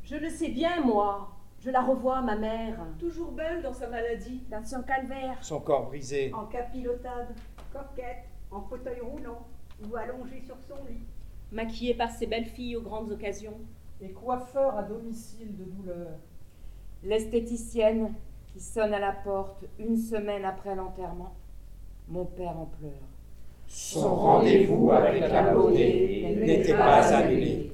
Je 0.04 0.16
le 0.16 0.30
sais 0.30 0.50
bien, 0.50 0.82
moi. 0.82 1.30
Je 1.60 1.70
la 1.70 1.82
revois, 1.82 2.22
ma 2.22 2.36
mère. 2.36 2.78
Toujours 3.00 3.32
belle 3.32 3.62
dans 3.62 3.74
sa 3.74 3.88
maladie. 3.88 4.42
Dans 4.52 4.64
son 4.66 4.84
calvaire. 4.84 5.38
Son 5.42 5.62
corps 5.62 5.88
brisé. 5.88 6.32
En 6.34 6.46
capilotade, 6.46 7.34
coquette, 7.72 8.26
en 8.52 8.62
fauteuil 8.62 9.00
roulant 9.00 9.48
ou 9.84 9.96
allongée 9.96 10.42
sur 10.46 10.58
son 10.68 10.76
lit. 10.90 11.00
Maquillée 11.52 11.94
par 11.94 12.12
ses 12.12 12.28
belles 12.28 12.46
filles 12.46 12.76
aux 12.76 12.82
grandes 12.82 13.12
occasions. 13.12 13.58
Et 14.02 14.10
coiffeur 14.12 14.78
à 14.78 14.84
domicile 14.84 15.56
de 15.56 15.64
douleur. 15.64 16.18
L'esthéticienne 17.04 18.14
qui 18.52 18.60
sonne 18.60 18.94
à 18.94 19.00
la 19.00 19.14
porte 19.14 19.64
une 19.80 19.98
semaine 19.98 20.44
après 20.44 20.76
l'enterrement. 20.76 21.34
Mon 22.10 22.26
père 22.26 22.60
en 22.60 22.66
pleure. 22.66 22.92
Son 23.76 24.14
rendez-vous 24.14 24.92
avec 24.92 25.22
la 25.32 25.52
beauté 25.52 26.38
n'était 26.40 26.74
pas 26.74 27.00
annulé. 27.12 27.72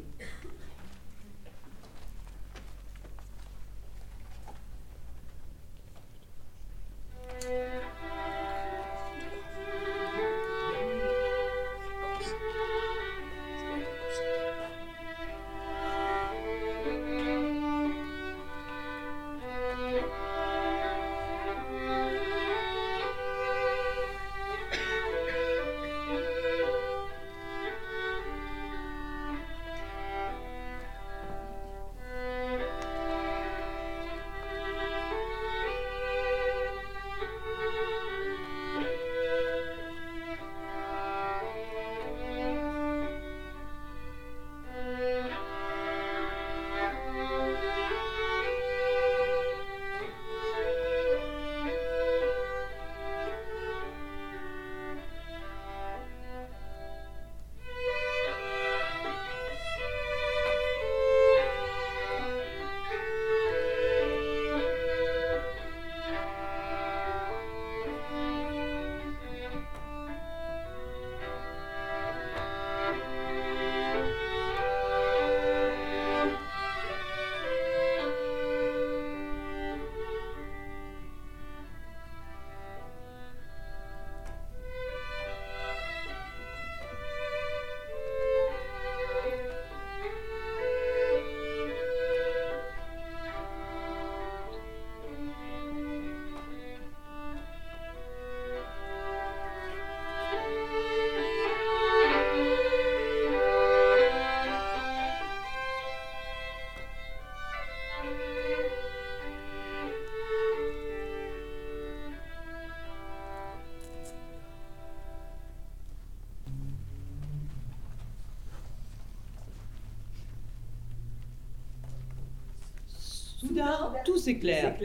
Tout 124.10 124.18
s'éclaire. 124.18 124.76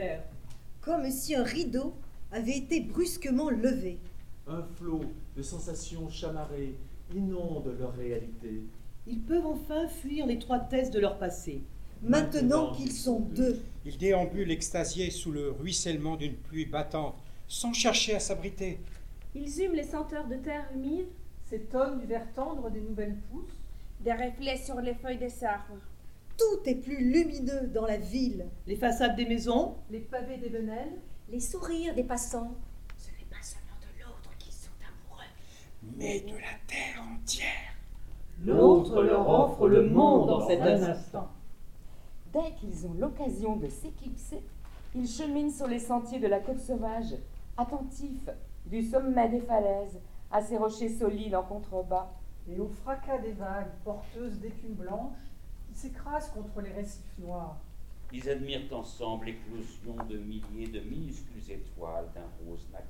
Comme 0.83 1.11
si 1.11 1.35
un 1.35 1.45
rideau 1.45 1.95
avait 2.31 2.59
été 2.59 2.81
brusquement 2.81 3.49
levé. 3.49 3.99
Un 4.47 4.63
flot 4.63 5.01
de 5.35 5.43
sensations 5.43 6.11
chamarrées 6.11 6.75
inonde 7.15 7.75
leur 7.79 7.95
réalité. 7.95 8.65
Ils 9.07 9.21
peuvent 9.21 9.47
enfin 9.47 9.89
fuir 9.89 10.27
l'étroitesse 10.27 10.91
de 10.91 11.01
leur 11.01 11.19
passé. 11.19 11.63
Maintenant 12.03 12.73
qu'ils 12.73 12.93
sont 12.93 13.21
deux. 13.21 13.63
Ils 13.87 13.97
déambulent 13.97 14.51
extasiés 14.51 15.11
sous 15.11 15.33
le 15.33 15.53
ruissellement 15.53 16.17
d'une 16.17 16.35
pluie 16.35 16.67
battante, 16.67 17.17
sans 17.49 17.73
chercher 17.73 18.17
à 18.17 18.21
s'abriter. 18.21 18.79
Ils 19.35 19.63
hument 19.63 19.75
les 19.75 19.85
senteurs 19.85 20.29
de 20.29 20.37
terre 20.37 20.69
humide. 20.75 21.07
S'étonnent 21.49 21.99
du 21.99 22.07
vert 22.07 22.27
tendre 22.35 22.71
des 22.71 22.81
nouvelles 22.81 23.17
pousses. 23.31 23.59
Des 24.01 24.13
reflets 24.13 24.59
sur 24.59 24.81
les 24.83 24.95
feuilles 24.95 25.19
des 25.19 25.45
arbres. 25.45 25.81
Tout 26.37 26.69
est 26.69 26.75
plus 26.75 27.13
lumineux 27.13 27.69
dans 27.69 27.87
la 27.87 27.97
ville. 27.97 28.47
Les 28.67 28.77
façades 28.77 29.17
des 29.17 29.27
maisons, 29.27 29.77
les 29.91 30.01
pavés 30.01 30.39
des 30.39 30.49
venelles, 30.49 31.01
les 31.29 31.41
sourires 31.41 31.95
des 31.95 32.05
passants. 32.05 32.55
Ce 32.99 33.11
n'est 33.11 33.29
pas 33.31 33.43
seulement 33.43 33.77
de 33.81 34.03
l'autre 34.03 34.37
qu'ils 34.39 34.53
sont 34.53 34.71
amoureux, 34.83 35.29
mais 35.97 36.21
de 36.21 36.33
la 36.33 36.57
terre 36.67 37.03
entière. 37.15 37.75
L'autre 38.45 39.03
leur 39.03 39.29
offre 39.29 39.69
le 39.69 39.89
monde 39.89 40.31
en 40.31 40.47
cet 40.47 40.61
instant. 40.61 41.31
Dès 42.33 42.53
qu'ils 42.59 42.87
ont 42.87 42.95
l'occasion 42.95 43.57
de 43.57 43.69
s'éclipser, 43.69 44.43
ils 44.97 45.09
cheminent 45.09 45.53
sur 45.53 45.69
les 45.69 45.79
sentiers 45.79 46.19
de 46.19 46.27
la 46.27 46.41
côte 46.41 46.61
sauvage, 46.61 47.15
attentifs 47.57 48.29
du 48.67 48.83
sommet 48.83 49.29
des 49.29 49.41
falaises 49.41 50.01
à 50.33 50.43
ces 50.43 50.57
rochers 50.57 50.89
solides 50.89 51.37
en 51.37 51.45
contrebas. 51.45 52.11
Et 52.49 52.59
au 52.59 52.69
fracas 52.69 53.19
des 53.19 53.33
vagues 53.33 53.71
porteuses 53.85 54.39
d'écume 54.41 54.75
blanche 54.75 55.17
qui 55.75 55.81
s'écrasent 55.81 56.31
contre 56.31 56.61
les 56.61 56.73
récifs 56.73 57.19
noirs. 57.19 57.59
Ils 58.13 58.29
admirent 58.29 58.73
ensemble 58.73 59.27
l'éclosion 59.27 59.97
de 60.09 60.19
milliers 60.19 60.69
de 60.69 60.81
minuscules 60.81 61.51
étoiles 61.51 62.11
d'un 62.15 62.29
rose 62.47 62.67
nacré, 62.73 62.87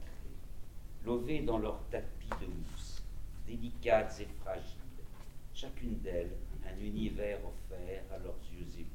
lovées 1.05 1.43
dans 1.43 1.59
leur 1.59 1.81
tapis 1.91 2.29
de 2.41 2.47
mousse, 2.47 3.03
délicates 3.47 4.21
et 4.21 4.29
fragiles, 4.43 4.77
chacune 5.55 5.99
d'elles 6.01 6.37
un 6.67 6.81
univers 6.81 7.39
offert 7.39 8.03
à 8.13 8.19
leurs 8.19 8.39
yeux 8.53 8.67
éblouis. 8.73 8.87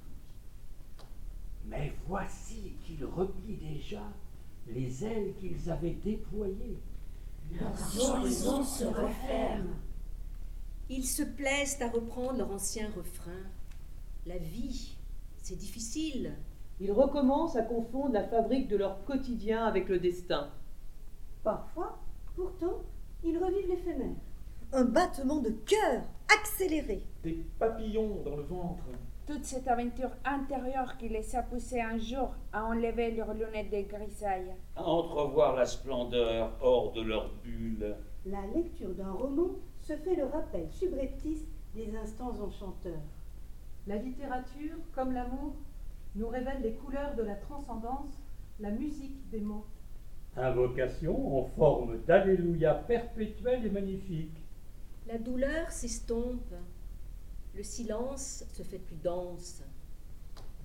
Mais 1.65 1.93
voici 2.08 2.73
qu'ils 2.84 3.06
replient 3.06 3.58
déjà 3.58 4.04
les 4.67 5.04
ailes 5.06 5.34
qu'ils 5.39 5.69
avaient 5.69 5.97
déployées. 6.04 6.80
Leurs 7.52 8.10
horizons 8.10 8.63
se 8.63 8.86
referment. 8.86 9.75
Ils 10.89 11.06
se 11.06 11.23
plaisent 11.23 11.82
à 11.82 11.89
reprendre 11.89 12.39
leur 12.39 12.52
ancien 12.52 12.89
refrain. 12.95 13.43
La 14.30 14.38
vie, 14.38 14.96
c'est 15.42 15.56
difficile. 15.56 16.36
Ils 16.80 16.92
recommencent 16.92 17.56
à 17.56 17.63
confondre 17.63 18.13
la 18.13 18.28
fabrique 18.28 18.68
de 18.68 18.78
leur 18.78 19.04
quotidien 19.04 19.65
avec 19.65 19.89
le 19.89 19.98
destin. 19.98 20.52
Parfois, 21.44 21.98
pourtant, 22.36 22.84
Ils 23.24 23.39
revivent 23.39 23.68
l'éphémère. 23.68 24.15
Un 24.72 24.86
battement 24.86 25.42
de 25.42 25.50
cœur 25.50 26.04
accéléré. 26.32 27.02
Des 27.24 27.44
papillons 27.58 28.22
dans 28.24 28.36
le 28.36 28.44
ventre. 28.44 28.84
Toute 29.26 29.44
cette 29.46 29.68
aventure 29.68 30.12
intérieure 30.24 30.96
qui 31.00 31.10
les 31.10 31.36
a 31.36 31.42
poussés 31.42 31.82
un 31.82 31.98
jour 31.98 32.30
à 32.54 32.65
enlever 32.65 33.10
leurs 33.10 33.34
lunettes 33.34 33.72
de 33.72 33.82
grisaille. 33.82 34.54
À 34.76 34.84
entrevoir 34.84 35.56
la 35.56 35.65
splendeur 35.65 36.56
hors 36.62 36.92
de 36.92 37.02
leur 37.02 37.34
bulle. 37.44 37.96
La 38.28 38.46
lecture 38.54 38.94
d'un 38.94 39.12
roman 39.12 39.56
se 39.82 39.98
fait 39.98 40.15
le 40.15 40.26
rappel 40.26 40.70
subreptice 40.72 41.46
des 41.74 41.96
instants 41.98 42.39
enchanteurs. 42.39 43.02
La 43.89 43.95
littérature, 43.95 44.78
comme 44.93 45.13
l'amour, 45.13 45.56
nous 46.13 46.28
révèle 46.28 46.62
les 46.62 46.73
couleurs 46.73 47.15
de 47.15 47.23
la 47.23 47.34
transcendance, 47.34 48.21
la 48.60 48.69
musique 48.69 49.28
des 49.32 49.39
mots. 49.39 49.65
Invocation 50.38 51.39
en 51.39 51.45
forme 51.45 51.97
d'Alléluia 52.04 52.75
perpétuel 52.75 53.65
et 53.65 53.71
magnifique. 53.71 54.45
La 55.08 55.17
douleur 55.17 55.71
s'estompe. 55.71 56.54
Le 57.56 57.63
silence 57.63 58.45
se 58.54 58.62
fait 58.62 58.78
plus 58.78 58.97
dense. 59.04 59.63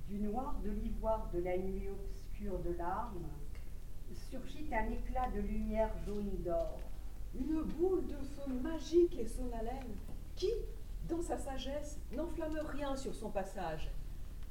Du 0.06 0.18
noir 0.18 0.60
de 0.62 0.72
l'ivoire 0.72 1.30
de 1.32 1.40
la 1.40 1.56
nuit 1.56 1.88
obscure 1.88 2.58
de 2.58 2.76
larmes 2.76 3.24
surgit 4.30 4.68
un 4.70 4.90
éclat 4.90 5.30
de 5.34 5.40
lumière 5.40 5.94
jaune 6.04 6.42
d'or. 6.44 6.78
Une 7.34 7.62
boule 7.62 8.06
de 8.06 8.16
feu 8.16 8.52
magique 8.62 9.18
et 9.18 9.26
son 9.26 9.50
haleine, 9.58 9.96
qui, 10.36 10.50
dans 11.08 11.22
sa 11.22 11.38
sagesse, 11.38 11.98
n'enflamme 12.12 12.58
rien 12.72 12.96
sur 12.96 13.14
son 13.14 13.30
passage. 13.30 13.90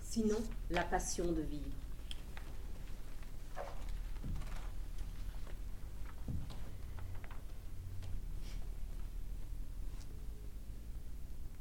Sinon, 0.02 0.38
la 0.70 0.84
passion 0.84 1.26
de 1.32 1.42
vivre. 1.42 1.70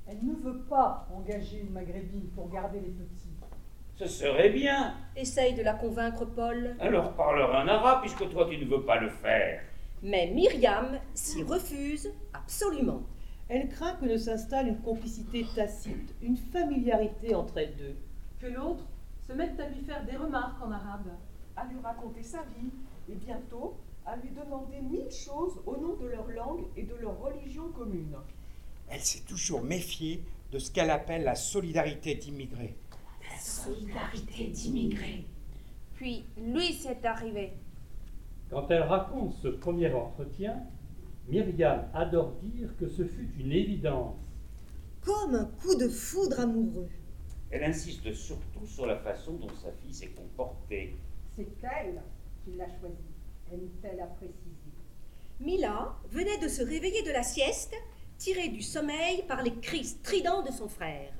Elle 0.06 0.26
ne 0.26 0.34
veut 0.34 0.58
pas 0.68 1.08
engager 1.14 1.60
une 1.60 1.70
maghrébine 1.70 2.28
pour 2.34 2.50
garder 2.50 2.80
les 2.80 2.90
petits. 2.90 3.32
Ce 3.96 4.06
serait 4.06 4.50
bien. 4.50 4.94
Essaye 5.16 5.54
de 5.54 5.62
la 5.62 5.74
convaincre, 5.74 6.24
Paul. 6.24 6.76
Alors 6.80 7.12
parle 7.12 7.42
un 7.42 7.68
arabe 7.68 8.00
puisque 8.00 8.28
toi 8.30 8.46
tu 8.50 8.58
ne 8.58 8.64
veux 8.64 8.82
pas 8.82 8.98
le 9.00 9.08
faire. 9.08 9.62
Mais 10.02 10.30
Myriam 10.34 10.98
s'y 11.14 11.42
refuse 11.42 12.10
absolument. 12.34 13.02
Elle 13.54 13.68
craint 13.68 13.96
que 13.96 14.06
ne 14.06 14.16
s'installe 14.16 14.68
une 14.68 14.80
complicité 14.80 15.44
tacite, 15.54 16.14
une 16.22 16.38
familiarité 16.38 17.34
entre 17.34 17.58
elles 17.58 17.76
deux. 17.76 17.96
Que 18.40 18.46
l'autre 18.46 18.86
se 19.20 19.34
mette 19.34 19.60
à 19.60 19.68
lui 19.68 19.84
faire 19.84 20.02
des 20.06 20.16
remarques 20.16 20.62
en 20.62 20.70
arabe. 20.70 21.10
À 21.54 21.66
lui 21.66 21.78
raconter 21.82 22.22
sa 22.22 22.38
vie 22.58 22.70
et 23.10 23.14
bientôt 23.14 23.76
à 24.06 24.16
lui 24.16 24.30
demander 24.30 24.80
mille 24.80 25.10
choses 25.10 25.60
au 25.66 25.76
nom 25.76 25.96
de 25.96 26.06
leur 26.06 26.26
langue 26.28 26.64
et 26.78 26.84
de 26.84 26.94
leur 26.94 27.20
religion 27.20 27.68
commune. 27.72 28.16
Elle 28.88 29.00
s'est 29.00 29.26
toujours 29.28 29.60
méfiée 29.60 30.24
de 30.50 30.58
ce 30.58 30.70
qu'elle 30.70 30.90
appelle 30.90 31.24
la 31.24 31.34
solidarité 31.34 32.14
d'immigrés. 32.14 32.74
La 33.30 33.38
solidarité 33.38 34.46
d'immigrés. 34.46 35.26
Puis 35.96 36.24
lui 36.38 36.72
s'est 36.72 37.04
arrivé. 37.04 37.52
Quand 38.48 38.70
elle 38.70 38.84
raconte 38.84 39.34
ce 39.42 39.48
premier 39.48 39.92
entretien, 39.92 40.56
Myriam 41.28 41.88
adore 41.94 42.32
dire 42.42 42.76
que 42.76 42.88
ce 42.88 43.04
fut 43.04 43.30
une 43.38 43.52
évidence. 43.52 44.16
Comme 45.02 45.34
un 45.34 45.44
coup 45.44 45.74
de 45.74 45.88
foudre 45.88 46.40
amoureux. 46.40 46.88
Elle 47.50 47.64
insiste 47.64 48.12
surtout 48.14 48.66
sur 48.66 48.86
la 48.86 48.96
façon 48.98 49.32
dont 49.34 49.48
sa 49.62 49.70
fille 49.72 49.94
s'est 49.94 50.08
comportée. 50.10 50.96
C'est 51.36 51.48
elle 51.62 52.02
qui 52.44 52.56
l'a 52.56 52.66
choisi, 52.80 52.96
aime-t-elle 53.52 54.00
à 54.00 54.06
préciser. 54.06 54.72
Mila 55.40 55.96
venait 56.10 56.38
de 56.38 56.48
se 56.48 56.62
réveiller 56.62 57.02
de 57.02 57.10
la 57.10 57.22
sieste, 57.22 57.74
tirée 58.18 58.48
du 58.48 58.62
sommeil 58.62 59.24
par 59.26 59.42
les 59.42 59.54
cris 59.54 59.84
stridents 59.84 60.42
de 60.42 60.52
son 60.52 60.68
frère. 60.68 61.12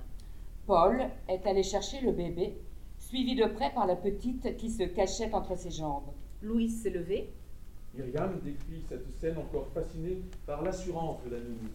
Paul 0.67 1.03
est 1.29 1.47
allé 1.47 1.63
chercher 1.63 2.01
le 2.01 2.13
bébé, 2.13 2.57
suivi 2.99 3.35
de 3.35 3.47
près 3.47 3.73
par 3.75 3.87
la 3.87 3.97
petite 3.97 4.57
qui 4.57 4.71
se 4.71 4.85
cachait 4.85 5.33
entre 5.35 5.57
ses 5.57 5.71
jambes. 5.71 6.13
Louise 6.41 6.83
s'est 6.83 6.91
levée. 6.91 7.33
Myriam 7.95 8.41
décrit 8.41 8.83
cette 8.89 9.07
scène 9.21 9.37
encore 9.39 9.69
fascinée 9.75 10.23
par 10.47 10.63
l'assurance 10.63 11.23
de 11.25 11.31
la 11.31 11.41
nounou. 11.41 11.69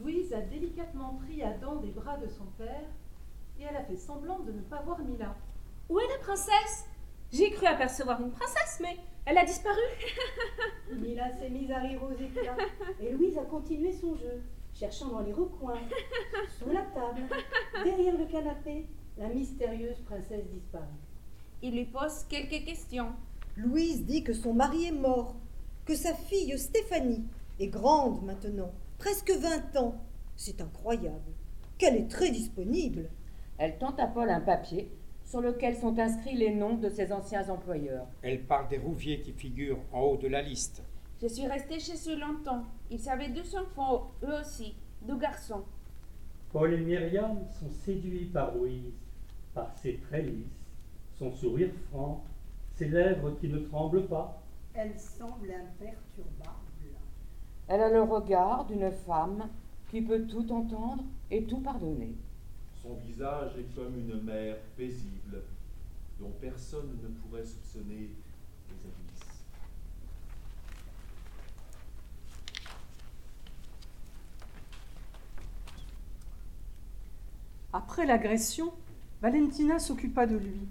Louise 0.00 0.32
a 0.32 0.40
délicatement 0.42 1.18
pris 1.24 1.42
Adam 1.42 1.76
des 1.76 1.90
bras 1.90 2.16
de 2.18 2.28
son 2.28 2.44
père 2.56 2.84
et 3.58 3.64
elle 3.64 3.76
a 3.76 3.82
fait 3.82 3.96
semblant 3.96 4.38
de 4.40 4.52
ne 4.52 4.60
pas 4.60 4.80
voir 4.82 4.98
Mila. 5.00 5.34
Où 5.88 5.98
est 5.98 6.08
la 6.08 6.18
princesse? 6.18 6.86
J'ai 7.32 7.50
cru 7.50 7.66
apercevoir 7.66 8.20
une 8.22 8.30
princesse, 8.30 8.78
mais 8.80 8.96
elle 9.24 9.38
a 9.38 9.44
disparu. 9.44 9.80
Mila 10.92 11.36
s'est 11.36 11.50
mise 11.50 11.70
à 11.72 11.80
rire 11.80 12.00
aux 12.02 12.12
éclats 12.12 12.56
et 13.00 13.10
Louise 13.10 13.36
a 13.38 13.44
continué 13.44 13.92
son 13.92 14.14
jeu, 14.14 14.42
cherchant 14.72 15.08
dans 15.08 15.20
les 15.20 15.32
recoins, 15.32 15.80
sous 16.58 16.70
la 16.70 16.82
table, 16.82 17.22
derrière 17.82 18.16
le 18.16 18.26
canapé, 18.26 18.86
la 19.16 19.28
mystérieuse 19.28 19.98
princesse 20.06 20.46
disparue. 20.46 20.84
Il 21.60 21.74
lui 21.74 21.86
pose 21.86 22.24
quelques 22.28 22.64
questions. 22.64 23.12
Louise 23.58 24.04
dit 24.06 24.22
que 24.22 24.32
son 24.32 24.54
mari 24.54 24.84
est 24.86 24.92
mort, 24.92 25.34
que 25.84 25.96
sa 25.96 26.14
fille 26.14 26.56
Stéphanie 26.56 27.24
est 27.58 27.66
grande 27.66 28.24
maintenant, 28.24 28.70
presque 28.98 29.32
20 29.32 29.76
ans. 29.76 29.96
C'est 30.36 30.60
incroyable. 30.60 31.32
Qu'elle 31.76 31.96
est 31.96 32.08
très 32.08 32.30
disponible. 32.30 33.10
Elle 33.58 33.76
tend 33.78 33.96
à 33.96 34.06
Paul 34.06 34.30
un 34.30 34.40
papier 34.40 34.92
sur 35.24 35.40
lequel 35.40 35.76
sont 35.76 35.98
inscrits 35.98 36.36
les 36.36 36.54
noms 36.54 36.76
de 36.76 36.88
ses 36.88 37.12
anciens 37.12 37.48
employeurs. 37.48 38.06
Elle 38.22 38.44
parle 38.44 38.68
des 38.68 38.78
rouviers 38.78 39.22
qui 39.22 39.32
figurent 39.32 39.82
en 39.92 40.02
haut 40.02 40.16
de 40.16 40.28
la 40.28 40.40
liste. 40.40 40.80
Je 41.20 41.26
suis 41.26 41.46
restée 41.48 41.80
chez 41.80 41.98
eux 42.10 42.18
longtemps. 42.18 42.62
Ils 42.92 43.08
avaient 43.08 43.30
deux 43.30 43.56
enfants, 43.56 44.12
eux 44.22 44.40
aussi, 44.40 44.76
deux 45.02 45.18
garçons. 45.18 45.64
Paul 46.52 46.74
et 46.74 46.78
Myriam 46.78 47.40
sont 47.58 47.70
séduits 47.84 48.26
par 48.26 48.54
Louise, 48.54 48.94
par 49.52 49.76
ses 49.76 49.96
traits 49.96 50.26
lisses, 50.26 50.46
son 51.18 51.32
sourire 51.32 51.72
franc, 51.90 52.24
ses 52.78 52.88
lèvres 52.88 53.32
qui 53.40 53.48
ne 53.48 53.58
tremblent 53.58 54.06
pas. 54.06 54.40
Elle 54.72 54.96
semble 54.96 55.50
imperturbable. 55.50 56.54
Elle 57.66 57.80
a 57.80 57.90
le 57.90 58.02
regard 58.02 58.66
d'une 58.66 58.92
femme 58.92 59.48
qui 59.90 60.00
peut 60.00 60.26
tout 60.26 60.50
entendre 60.52 61.02
et 61.30 61.42
tout 61.42 61.58
pardonner. 61.58 62.14
Son 62.80 62.94
visage 63.04 63.50
est 63.58 63.74
comme 63.74 63.98
une 63.98 64.22
mer 64.22 64.56
paisible 64.76 65.42
dont 66.20 66.30
personne 66.40 66.96
ne 67.02 67.08
pourrait 67.08 67.44
soupçonner 67.44 68.10
les 68.70 68.86
abysses. 68.86 69.44
Après 77.72 78.06
l'agression, 78.06 78.72
Valentina 79.20 79.80
s'occupa 79.80 80.26
de 80.26 80.36
lui. 80.36 80.68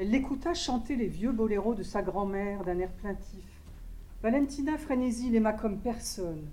Elle 0.00 0.12
l'écouta 0.12 0.54
chanter 0.54 0.96
les 0.96 1.08
vieux 1.08 1.30
boléros 1.30 1.74
de 1.74 1.82
sa 1.82 2.00
grand-mère 2.00 2.64
d'un 2.64 2.78
air 2.78 2.90
plaintif. 2.90 3.44
Valentina 4.22 4.78
Frénésie 4.78 5.28
l'aima 5.28 5.52
comme 5.52 5.78
personne. 5.78 6.48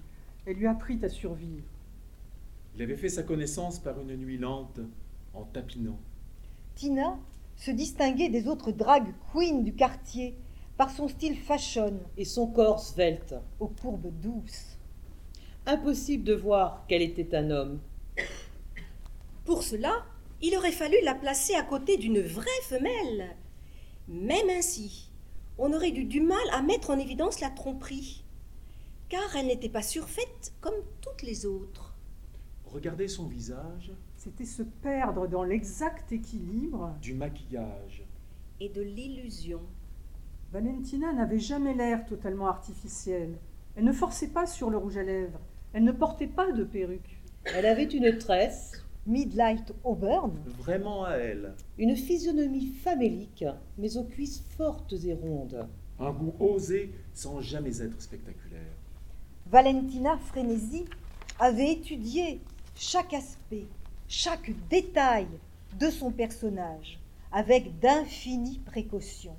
Elle 0.45 0.57
lui 0.57 0.67
apprit 0.67 0.99
à 1.01 1.07
survivre. 1.07 1.63
Il 2.75 2.81
avait 2.81 2.97
fait 2.97 3.07
sa 3.07 3.23
connaissance 3.23 3.79
par 3.79 4.01
une 4.01 4.17
nuit 4.17 4.37
lente, 4.37 4.81
en 5.33 5.45
tapinant. 5.45 5.97
Tina 6.75 7.17
se 7.55 7.71
distinguait 7.71 8.27
des 8.27 8.49
autres 8.49 8.73
drag 8.73 9.05
queens 9.31 9.63
du 9.63 9.73
quartier 9.73 10.35
par 10.75 10.89
son 10.89 11.07
style 11.07 11.37
fashion 11.37 12.01
Et 12.17 12.25
son 12.25 12.47
corps 12.47 12.81
svelte. 12.81 13.33
aux 13.61 13.69
courbes 13.69 14.11
douces. 14.19 14.77
Impossible 15.65 16.25
de 16.25 16.33
voir 16.33 16.85
qu'elle 16.89 17.01
était 17.01 17.33
un 17.33 17.49
homme. 17.51 17.79
Pour 19.45 19.63
cela, 19.63 20.03
il 20.41 20.55
aurait 20.55 20.71
fallu 20.71 20.95
la 21.03 21.15
placer 21.15 21.55
à 21.55 21.63
côté 21.63 21.97
d'une 21.97 22.21
vraie 22.21 22.61
femelle. 22.63 23.35
Même 24.07 24.49
ainsi, 24.49 25.09
on 25.57 25.73
aurait 25.73 25.89
eu 25.89 26.05
du 26.05 26.21
mal 26.21 26.37
à 26.53 26.61
mettre 26.61 26.91
en 26.91 26.99
évidence 26.99 27.39
la 27.39 27.49
tromperie, 27.49 28.23
car 29.09 29.35
elle 29.35 29.47
n'était 29.47 29.69
pas 29.69 29.81
surfaite 29.81 30.53
comme 30.61 30.75
toutes 31.01 31.23
les 31.23 31.45
autres. 31.45 31.95
Regardez 32.65 33.07
son 33.07 33.27
visage, 33.27 33.91
C'était 34.17 34.45
se 34.45 34.63
perdre 34.63 35.27
dans 35.27 35.43
l'exact 35.43 36.11
équilibre. 36.11 36.93
du 37.01 37.13
maquillage. 37.13 38.03
Et 38.59 38.69
de 38.69 38.81
l'illusion. 38.81 39.61
Valentina 40.51 41.13
n'avait 41.13 41.39
jamais 41.39 41.73
l'air 41.73 42.05
totalement 42.05 42.47
artificielle. 42.47 43.37
Elle 43.75 43.83
ne 43.85 43.91
forçait 43.93 44.29
pas 44.29 44.45
sur 44.47 44.69
le 44.69 44.77
rouge 44.77 44.97
à 44.97 45.03
lèvres. 45.03 45.39
Elle 45.73 45.83
ne 45.83 45.91
portait 45.91 46.27
pas 46.27 46.51
de 46.51 46.63
perruque. 46.63 47.17
Elle 47.45 47.65
avait 47.65 47.83
une 47.85 48.17
tresse, 48.17 48.83
Midlight 49.07 49.73
Auburn, 49.85 50.33
Vraiment 50.59 51.05
à 51.05 51.11
elle. 51.15 51.53
une 51.77 51.95
physionomie 51.95 52.67
famélique, 52.67 53.45
mais 53.77 53.95
aux 53.95 54.03
cuisses 54.03 54.43
fortes 54.57 54.93
et 55.05 55.13
rondes. 55.13 55.65
Un 55.99 56.11
goût 56.11 56.33
osé 56.39 56.91
sans 57.13 57.39
jamais 57.41 57.81
être 57.81 58.01
spectaculaire. 58.01 58.75
Valentina 59.49 60.17
Frénésie 60.17 60.85
avait 61.39 61.71
étudié 61.71 62.41
chaque 62.75 63.13
aspect, 63.13 63.65
chaque 64.09 64.51
détail 64.69 65.27
de 65.79 65.89
son 65.89 66.11
personnage 66.11 66.99
avec 67.31 67.79
d'infinies 67.79 68.59
précautions. 68.65 69.35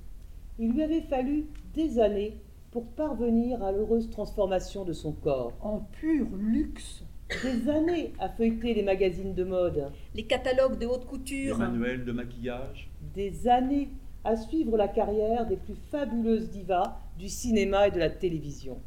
Il 0.57 0.71
lui 0.71 0.81
avait 0.83 1.01
fallu 1.01 1.45
des 1.75 1.99
années 1.99 2.37
pour 2.71 2.85
parvenir 2.85 3.63
à 3.63 3.71
l'heureuse 3.71 4.09
transformation 4.09 4.83
de 4.83 4.93
son 4.93 5.11
corps. 5.11 5.53
En 5.61 5.79
pur 5.79 6.27
luxe. 6.37 7.03
Des 7.43 7.69
années 7.69 8.11
à 8.19 8.27
feuilleter 8.27 8.73
les 8.73 8.81
magazines 8.81 9.35
de 9.35 9.43
mode. 9.43 9.91
Les 10.15 10.23
catalogues 10.23 10.79
de 10.79 10.87
haute 10.87 11.01
Les 11.03 11.07
couture. 11.07 11.57
manuels 11.59 12.03
de 12.03 12.11
maquillage. 12.11 12.89
Des 13.13 13.47
années 13.47 13.89
à 14.23 14.35
suivre 14.35 14.75
la 14.77 14.87
carrière 14.87 15.45
des 15.45 15.55
plus 15.55 15.75
fabuleuses 15.91 16.49
divas 16.49 16.97
du 17.19 17.29
cinéma 17.29 17.87
et 17.87 17.91
de 17.91 17.99
la 17.99 18.09
télévision. 18.09 18.79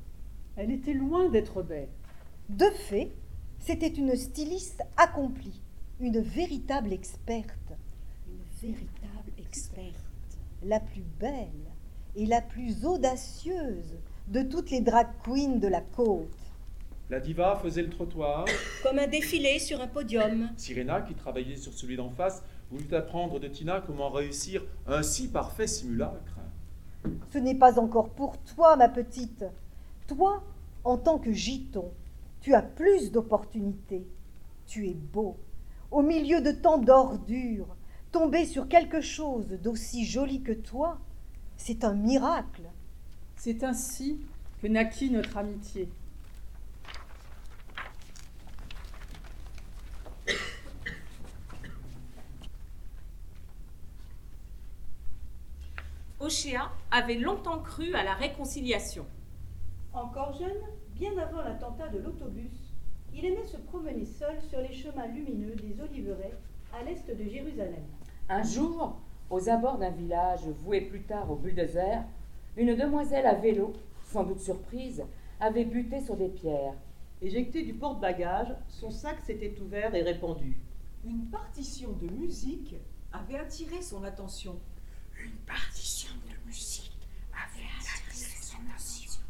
Elle 0.57 0.73
était 0.73 0.93
loin 0.93 1.29
d'être 1.29 1.63
bête. 1.63 1.89
De 2.49 2.67
fait, 2.67 3.11
c'était 3.61 3.87
une 3.87 4.15
styliste 4.17 4.83
accomplie, 4.97 5.61
une 6.01 6.21
véritable 6.21 6.93
experte. 6.93 7.73
Une 8.29 8.71
véritable 8.71 9.31
experte. 9.39 9.95
La 10.65 10.81
plus 10.81 11.05
belle 11.21 11.49
et 12.17 12.27
la 12.27 12.43
plus 12.43 12.85
audacieuse 12.85 13.97
de 14.29 14.43
toutes 14.43 14.71
les 14.71 14.81
drag 14.81 15.07
queens 15.25 15.59
de 15.61 15.69
la 15.69 15.81
côte. 15.81 16.29
La 17.11 17.21
diva 17.21 17.57
faisait 17.57 17.83
le 17.83 17.91
trottoir. 17.91 18.47
Comme 18.83 18.99
un 18.99 19.07
défilé 19.07 19.59
sur 19.59 19.81
un 19.81 19.87
podium. 19.87 20.51
Sirena, 20.57 21.03
qui 21.03 21.15
travaillait 21.15 21.57
sur 21.57 21.73
celui 21.73 21.97
d'en 21.97 22.11
face, 22.11 22.43
voulut 22.71 22.95
apprendre 22.95 23.39
de 23.39 23.49
Tina 23.49 23.83
comment 23.87 24.09
réussir 24.11 24.63
un 24.87 25.03
si 25.03 25.29
parfait 25.29 25.67
simulacre. 25.67 26.39
Ce 27.31 27.39
n'est 27.39 27.55
pas 27.55 27.79
encore 27.79 28.11
pour 28.11 28.39
toi, 28.39 28.77
ma 28.77 28.89
petite. 28.89 29.45
Toi, 30.07 30.43
en 30.85 30.97
tant 30.97 31.19
que 31.19 31.33
giton, 31.33 31.93
tu 32.41 32.55
as 32.55 32.63
plus 32.63 33.13
d'opportunités. 33.13 34.07
Tu 34.67 34.89
es 34.89 34.95
beau. 34.95 35.37
Au 35.91 36.03
milieu 36.03 36.41
de 36.41 36.53
tant 36.53 36.79
d'ordures, 36.79 37.77
tomber 38.11 38.47
sur 38.47 38.69
quelque 38.69 39.01
chose 39.01 39.49
d'aussi 39.63 40.07
joli 40.07 40.43
que 40.43 40.53
toi, 40.53 40.99
c'est 41.57 41.85
un 41.85 41.95
miracle. 41.95 42.65
C'est 43.37 43.65
ainsi 43.65 44.21
que 44.61 44.67
naquit 44.67 45.11
notre 45.11 45.37
amitié. 45.37 45.89
Avait 56.91 57.17
longtemps 57.17 57.59
cru 57.59 57.95
à 57.95 58.03
la 58.03 58.15
réconciliation. 58.15 59.05
Encore 59.93 60.33
jeune, 60.33 60.63
bien 60.95 61.13
avant 61.19 61.43
l'attentat 61.43 61.89
de 61.89 61.99
l'autobus, 61.99 62.73
il 63.13 63.27
aimait 63.27 63.47
se 63.47 63.59
promener 63.59 64.07
seul 64.07 64.41
sur 64.49 64.61
les 64.63 64.73
chemins 64.73 65.09
lumineux 65.09 65.55
des 65.57 65.79
Oliveraies 65.83 66.33
à 66.75 66.83
l'est 66.85 67.07
de 67.07 67.29
Jérusalem. 67.29 67.85
Un 68.31 68.43
jour, 68.43 68.97
aux 69.29 69.51
abords 69.51 69.77
d'un 69.77 69.91
village 69.91 70.49
voué 70.65 70.81
plus 70.81 71.03
tard 71.03 71.31
au 71.31 71.37
bulldozer, 71.37 72.03
une 72.57 72.77
demoiselle 72.77 73.27
à 73.27 73.35
vélo, 73.35 73.75
sans 74.05 74.25
doute 74.25 74.41
surprise, 74.41 75.05
avait 75.39 75.67
buté 75.67 76.01
sur 76.01 76.17
des 76.17 76.29
pierres. 76.29 76.75
Éjecté 77.21 77.63
du 77.63 77.75
porte-bagages, 77.75 78.57
son 78.69 78.91
sac 78.91 79.21
s'était 79.21 79.55
ouvert 79.61 79.95
et 79.95 80.03
répandu. 80.03 80.57
Une 81.05 81.27
partition 81.27 81.91
de 82.01 82.11
musique 82.11 82.75
avait 83.13 83.39
attiré 83.39 83.83
son 83.83 84.03
attention. 84.03 84.59
Une 85.23 85.31
partition 85.47 86.11
de 86.29 86.47
musique 86.47 86.99
avait 87.33 87.69
attiré 87.79 88.37
son 88.41 88.57
attention. 88.69 89.21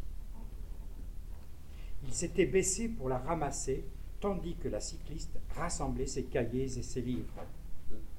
Il 2.05 2.13
s'était 2.13 2.47
baissé 2.47 2.89
pour 2.89 3.09
la 3.09 3.19
ramasser, 3.19 3.85
tandis 4.21 4.57
que 4.57 4.69
la 4.69 4.81
cycliste 4.81 5.39
rassemblait 5.55 6.07
ses 6.07 6.25
cahiers 6.25 6.79
et 6.79 6.83
ses 6.83 7.03
livres. 7.03 7.45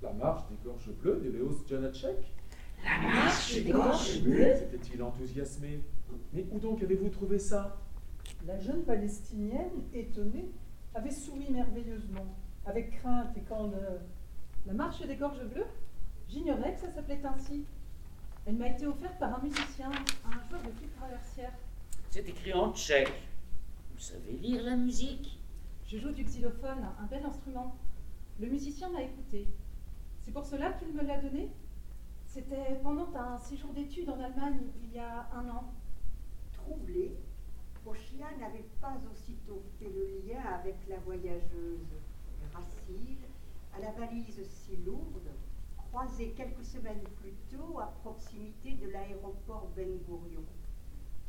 La 0.01 0.13
marche 0.13 0.43
des 0.49 0.57
gorges 0.63 0.91
bleues 1.01 1.21
de 1.23 1.31
Léos 1.31 1.65
Janacek 1.67 2.31
La 2.83 3.07
marche 3.07 3.55
des 3.55 3.71
gorges 3.71 4.21
bleues 4.21 4.55
S'était-il 4.55 5.01
enthousiasmé? 5.01 5.79
Mais 6.33 6.45
où 6.51 6.59
donc 6.59 6.83
avez-vous 6.83 7.09
trouvé 7.09 7.39
ça? 7.39 7.77
La 8.45 8.59
jeune 8.59 8.83
Palestinienne, 8.83 9.71
étonnée, 9.93 10.51
avait 10.93 11.11
souri 11.11 11.49
merveilleusement, 11.49 12.35
avec 12.65 12.91
crainte 12.99 13.35
et 13.37 13.41
candeur. 13.41 14.01
La 14.67 14.73
marche 14.73 15.05
des 15.05 15.15
gorges 15.15 15.43
bleues? 15.45 15.65
J'ignorais 16.33 16.73
que 16.73 16.79
ça 16.79 16.91
s'appelait 16.91 17.23
ainsi. 17.23 17.63
Elle 18.47 18.55
m'a 18.55 18.69
été 18.69 18.87
offerte 18.87 19.19
par 19.19 19.37
un 19.37 19.43
musicien, 19.43 19.91
un 19.91 20.49
joueur 20.49 20.63
de 20.63 20.71
flûte 20.71 20.95
traversière. 20.95 21.53
C'est 22.09 22.27
écrit 22.27 22.51
en 22.53 22.73
tchèque. 22.73 23.13
Vous 23.93 23.99
savez 23.99 24.31
lire 24.31 24.63
la 24.63 24.75
musique? 24.75 25.39
Je 25.85 25.99
joue 25.99 26.09
du 26.09 26.23
xylophone, 26.23 26.87
un 26.99 27.05
bel 27.05 27.23
instrument. 27.23 27.75
Le 28.39 28.47
musicien 28.47 28.89
m'a 28.89 29.03
écouté. 29.03 29.47
C'est 30.21 30.31
pour 30.31 30.43
cela 30.43 30.71
qu'il 30.71 30.91
me 30.93 31.03
l'a 31.03 31.21
donné 31.21 31.51
C'était 32.25 32.79
pendant 32.81 33.15
un 33.15 33.37
séjour 33.37 33.71
d'études 33.71 34.09
en 34.09 34.19
Allemagne 34.19 34.59
il 34.81 34.91
y 34.91 34.97
a 34.97 35.29
un 35.35 35.47
an. 35.49 35.71
Troublé, 36.53 37.15
Ochéa 37.85 38.35
n'avait 38.39 38.65
pas 38.81 38.97
aussitôt 39.13 39.61
fait 39.77 39.85
le 39.85 40.27
lien 40.27 40.41
avec 40.41 40.77
la 40.89 40.97
voyageuse 40.97 41.93
gracile, 42.49 43.19
à 43.75 43.79
la 43.79 43.91
valise 43.91 44.41
si 44.49 44.77
lourde, 44.77 45.29
croisée 45.93 46.33
quelques 46.35 46.65
semaines 46.65 47.03
plus 47.21 47.33
tôt 47.51 47.79
à 47.79 47.85
proximité 48.01 48.73
de 48.83 48.89
l'aéroport 48.89 49.69
Ben 49.75 49.99
Gurion. 50.07 50.43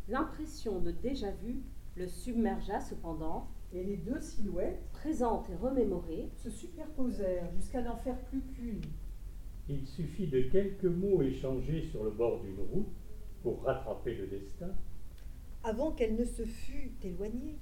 L'impression 0.09 0.81
de 0.81 0.90
déjà-vu 0.90 1.62
le 1.96 2.09
submergea 2.09 2.81
cependant, 2.81 3.48
Et 3.74 3.83
les 3.83 3.96
deux 3.96 4.20
silhouettes 4.20 4.81
présentes 4.92 5.50
et 5.50 5.57
remémorées, 5.57 6.31
se 6.37 6.48
superposèrent 6.48 7.50
jusqu'à 7.57 7.83
n'en 7.83 7.96
faire 7.96 8.18
plus 8.27 8.40
qu'une. 8.40 8.81
Il 9.68 9.85
suffit 9.85 10.29
de 10.29 10.42
quelques 10.42 10.85
mots 10.85 11.20
échangés 11.22 11.83
sur 11.90 12.05
le 12.05 12.11
bord 12.11 12.40
d'une 12.40 12.61
route 12.72 12.94
pour 13.42 13.64
rattraper 13.64 14.14
le 14.14 14.29
destin. 14.29 14.70
Avant 15.64 15.90
qu'elle 15.90 16.14
ne 16.14 16.24
se 16.24 16.44
fût 16.44 16.92
éloignée, 17.03 17.59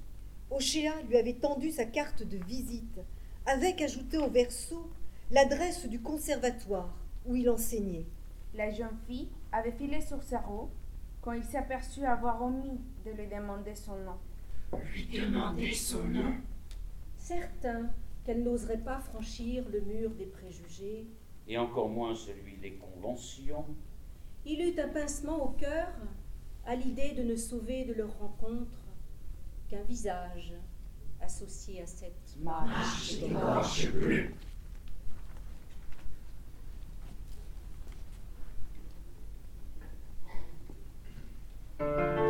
Ochéa 0.50 1.00
lui 1.08 1.16
avait 1.16 1.38
tendu 1.38 1.70
sa 1.70 1.86
carte 1.86 2.22
de 2.22 2.36
visite, 2.44 3.00
avec 3.46 3.80
ajouté 3.80 4.18
au 4.18 4.28
verso 4.28 4.90
l'adresse 5.32 5.86
du 5.88 6.00
conservatoire 6.00 6.94
où 7.26 7.34
il 7.34 7.48
enseignait. 7.48 8.06
La 8.54 8.70
jeune 8.70 8.96
fille 9.06 9.30
avait 9.50 9.72
filé 9.72 10.00
sur 10.00 10.22
sa 10.22 10.40
roue 10.40 10.70
quand 11.22 11.32
il 11.32 11.44
s'aperçut 11.44 12.04
avoir 12.04 12.42
omis 12.42 12.80
de 13.04 13.10
lui 13.12 13.26
demander 13.26 13.74
son 13.74 13.96
nom. 13.96 14.18
Lui 14.92 15.06
demander 15.06 15.72
son 15.72 16.04
nom? 16.04 16.34
Certain 17.16 17.88
qu'elle 18.24 18.42
n'oserait 18.42 18.78
pas 18.78 19.00
franchir 19.00 19.64
le 19.70 19.80
mur 19.80 20.10
des 20.10 20.26
préjugés, 20.26 21.06
Et 21.48 21.58
encore 21.58 21.88
moins 21.88 22.14
celui 22.14 22.56
des 22.58 22.74
conventions. 22.74 23.64
il 24.44 24.60
eut 24.60 24.80
un 24.80 24.88
pincement 24.88 25.42
au 25.44 25.48
cœur 25.50 25.88
à 26.66 26.76
l'idée 26.76 27.12
de 27.12 27.22
ne 27.22 27.36
sauver 27.36 27.84
de 27.84 27.94
leur 27.94 28.16
rencontre 28.18 28.78
qu'un 29.68 29.82
visage 29.82 30.52
associé 31.20 31.82
à 31.82 31.86
cette 31.86 32.36
Marche 32.42 33.20
gorges 33.30 33.92
bleues. 33.92 34.34
Bye. 41.82 42.21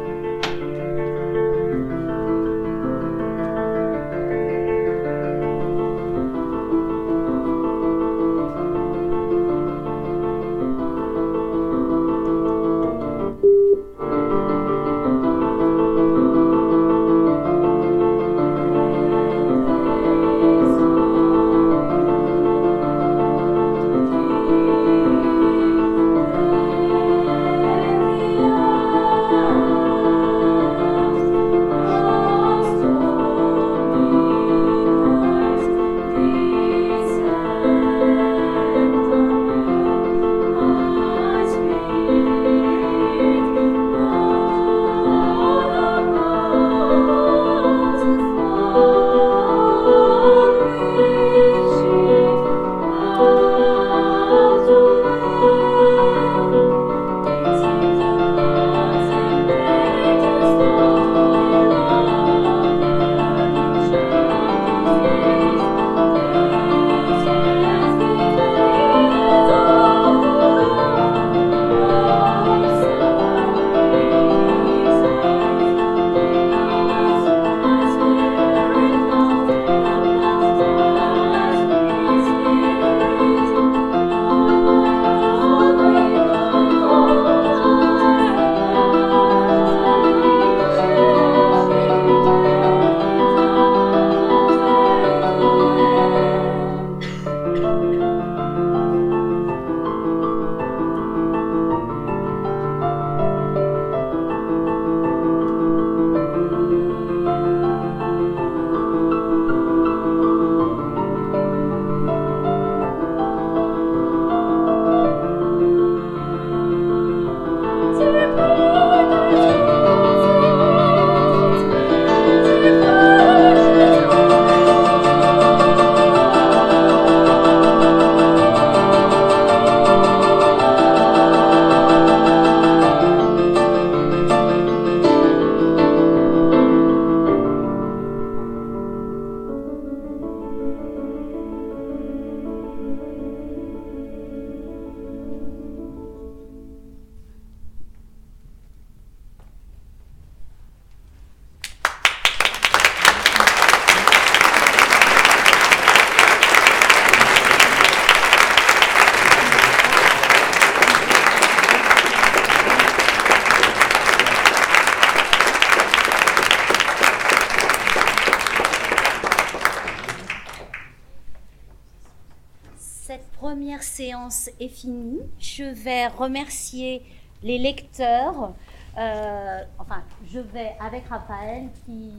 Séance 173.93 174.49
est 174.59 174.69
finie. 174.69 175.21
Je 175.39 175.65
vais 175.65 176.07
remercier 176.07 177.03
les 177.43 177.59
lecteurs. 177.59 178.53
Euh, 178.99 179.61
enfin, 179.79 180.03
je 180.33 180.39
vais 180.39 180.75
avec 180.81 181.05
Raphaël 181.09 181.69
qui. 181.85 182.11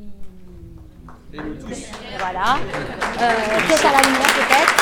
Voilà. 1.32 2.58
Euh, 3.22 3.30
à 3.72 3.92
la 3.92 4.02
lumière 4.02 4.34
peut-être. 4.34 4.76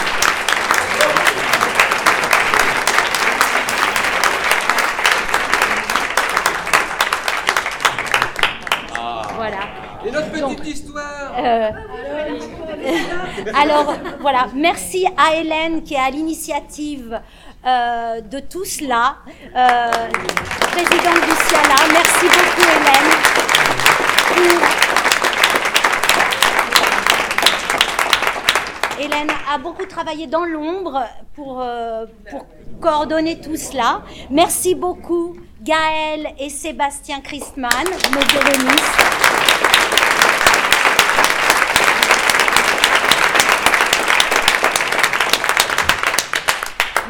Voilà. 9.36 9.60
Et 10.06 10.12
notre 10.12 10.30
petite 10.30 10.42
Donc, 10.42 10.68
histoire 10.68 11.34
euh, 11.38 11.72
alors 13.62 13.94
voilà, 14.20 14.48
merci 14.54 15.06
à 15.18 15.36
Hélène 15.36 15.84
qui 15.84 15.94
est 15.94 16.00
à 16.00 16.10
l'initiative 16.10 17.20
euh, 17.66 18.22
de 18.22 18.40
tout 18.40 18.66
cela, 18.66 19.18
euh, 19.56 19.92
présidente 20.72 21.22
du 21.22 21.32
CIALA. 21.48 21.76
Merci 21.94 22.26
beaucoup 22.26 22.68
Hélène. 22.70 23.32
Hélène 29.00 29.32
a 29.52 29.58
beaucoup 29.58 29.86
travaillé 29.86 30.28
dans 30.28 30.46
l'ombre 30.46 31.04
pour, 31.36 31.60
euh, 31.62 32.06
pour 32.30 32.46
coordonner 32.80 33.40
tout 33.40 33.58
cela. 33.58 34.02
Merci 34.30 34.76
beaucoup 34.76 35.36
Gaël 35.62 36.34
et 36.40 36.50
Sébastien 36.50 37.22
Christmann, 37.22 37.86
nos 37.86 38.20
violonistes. 38.20 38.98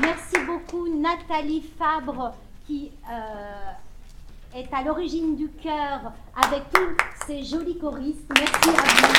Merci 0.01 0.45
beaucoup 0.71 0.87
Nathalie 0.87 1.63
Fabre 1.77 2.33
qui 2.65 2.91
euh, 3.09 4.57
est 4.57 4.73
à 4.73 4.83
l'origine 4.83 5.35
du 5.35 5.49
chœur 5.49 6.13
avec 6.35 6.63
tous 6.73 6.97
ces 7.25 7.43
jolis 7.43 7.77
choristes. 7.77 8.29
Merci 8.29 8.69
à 8.69 8.83
vous. 8.83 9.13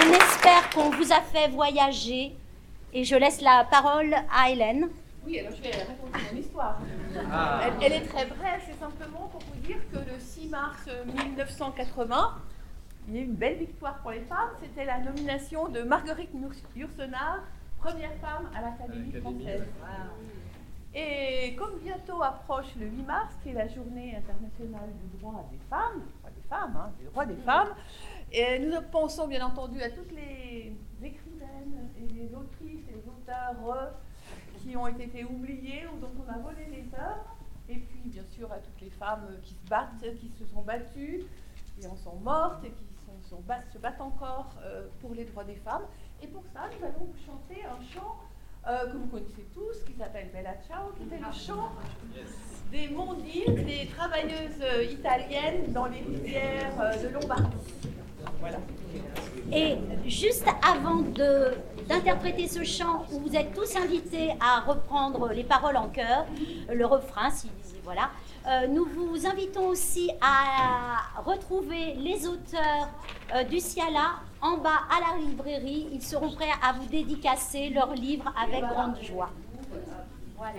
On 0.00 0.12
espère 0.12 0.70
qu'on 0.70 0.90
vous 0.90 1.12
a 1.12 1.20
fait 1.20 1.48
voyager 1.48 2.34
et 2.92 3.04
je 3.04 3.16
laisse 3.16 3.40
la 3.40 3.64
parole 3.70 4.14
à 4.34 4.50
Hélène. 4.50 4.88
Oui, 5.24 5.38
alors 5.38 5.52
je 5.56 5.62
vais 5.62 5.70
raconter 5.70 6.32
mon 6.32 6.38
histoire. 6.38 6.78
Ah. 7.32 7.60
Elle, 7.64 7.72
elle 7.84 8.02
est 8.02 8.06
très 8.06 8.26
brève, 8.26 8.60
c'est 8.66 8.78
simplement 8.78 9.28
pour 9.30 9.40
vous 9.40 9.60
dire 9.66 9.78
que 9.92 9.98
le 9.98 10.18
6 10.18 10.48
mars 10.48 10.88
1980, 11.06 12.34
il 13.08 13.14
y 13.14 13.18
a 13.18 13.20
eu 13.22 13.24
une 13.24 13.34
belle 13.34 13.58
victoire 13.58 13.98
pour 13.98 14.12
les 14.12 14.20
femmes. 14.20 14.50
C'était 14.60 14.84
la 14.84 15.00
nomination 15.00 15.68
de 15.68 15.82
Marguerite 15.82 16.30
Yourcenar, 16.76 17.40
première 17.78 18.14
femme 18.14 18.48
à 18.54 18.62
l'Académie 18.62 19.12
française. 19.20 19.64
Et 20.94 21.54
comme 21.56 21.78
bientôt 21.78 22.22
approche 22.22 22.76
le 22.78 22.86
8 22.86 23.02
mars, 23.04 23.34
qui 23.42 23.48
est 23.48 23.54
la 23.54 23.66
journée 23.66 24.14
internationale 24.14 24.90
du 25.00 25.18
droit 25.18 25.48
des 25.50 25.58
femmes, 25.70 26.02
pas 26.22 26.28
des 26.28 26.48
femmes, 26.48 26.76
hein, 26.76 26.92
des 26.98 27.06
droits 27.06 27.24
des 27.24 27.36
femmes, 27.36 27.74
et 28.30 28.58
nous 28.58 28.78
pensons 28.90 29.26
bien 29.26 29.44
entendu 29.46 29.80
à 29.80 29.88
toutes 29.88 30.12
les 30.12 30.76
écrivaines 31.02 31.88
et 31.98 32.12
les 32.12 32.34
autrices 32.34 32.86
et 32.90 32.92
les 32.92 33.08
auteurs 33.08 33.74
euh, 33.74 33.90
qui 34.58 34.76
ont 34.76 34.86
été 34.86 35.24
oubliés 35.24 35.86
ou 35.86 35.98
dont 35.98 36.12
on 36.26 36.30
a 36.30 36.36
volé 36.36 36.66
les 36.70 36.84
œuvres, 36.94 37.36
et 37.70 37.76
puis 37.76 38.02
bien 38.04 38.24
sûr 38.30 38.52
à 38.52 38.58
toutes 38.58 38.80
les 38.82 38.90
femmes 38.90 39.26
qui 39.42 39.54
se 39.54 39.66
battent, 39.70 40.04
qui 40.20 40.30
se 40.38 40.44
sont 40.44 40.60
battues, 40.60 41.22
qui 41.74 41.86
en 41.86 41.96
sont 41.96 42.16
mortes 42.16 42.64
et 42.64 42.70
qui 42.70 42.91
se 43.72 43.78
battent 43.78 44.00
encore 44.00 44.50
euh, 44.64 44.82
pour 45.00 45.14
les 45.14 45.24
droits 45.24 45.44
des 45.44 45.56
femmes. 45.56 45.82
Et 46.22 46.26
pour 46.26 46.42
ça, 46.52 46.60
nous 46.78 46.84
allons 46.86 47.06
vous 47.12 47.24
chanter 47.24 47.62
un 47.64 47.82
chant 47.82 48.16
euh, 48.68 48.92
que 48.92 48.96
vous 48.96 49.06
connaissez 49.06 49.46
tous, 49.54 49.82
qui 49.84 49.94
s'appelle 49.98 50.30
Bella 50.32 50.54
Ciao, 50.68 50.92
qui 50.96 51.12
est 51.14 51.18
le 51.18 51.32
chant 51.32 51.70
des 52.70 52.88
mondines, 52.88 53.64
des 53.64 53.88
travailleuses 53.96 54.60
euh, 54.62 54.84
italiennes 54.84 55.72
dans 55.72 55.86
les 55.86 56.00
rivières 56.00 56.98
de 57.02 57.08
Lombardie. 57.08 57.56
Voilà. 58.40 58.58
Et 59.52 59.76
juste 60.06 60.46
avant 60.66 60.96
d'interpréter 61.88 62.46
ce 62.48 62.62
chant, 62.64 63.04
où 63.12 63.18
vous 63.20 63.34
êtes 63.36 63.52
tous 63.52 63.76
invités 63.76 64.30
à 64.40 64.60
reprendre 64.60 65.28
les 65.32 65.44
paroles 65.44 65.76
en 65.76 65.88
chœur, 65.88 66.26
le 66.72 66.86
refrain, 66.86 67.30
si- 67.30 67.50
voilà, 67.84 68.10
euh, 68.46 68.66
nous 68.66 68.84
vous 68.86 69.26
invitons 69.26 69.68
aussi 69.68 70.10
à 70.20 71.20
retrouver 71.22 71.94
les 71.94 72.26
auteurs 72.26 72.88
euh, 73.34 73.44
du 73.44 73.60
Ciala 73.60 74.16
en 74.40 74.56
bas 74.56 74.82
à 74.90 75.14
la 75.14 75.24
librairie. 75.24 75.86
Ils 75.92 76.02
seront 76.02 76.32
prêts 76.32 76.50
à 76.60 76.72
vous 76.72 76.86
dédicacer 76.86 77.68
leurs 77.70 77.94
livres 77.94 78.32
avec 78.36 78.62
grande 78.62 79.00
joie. 79.02 79.30
Voilà. 80.36 80.58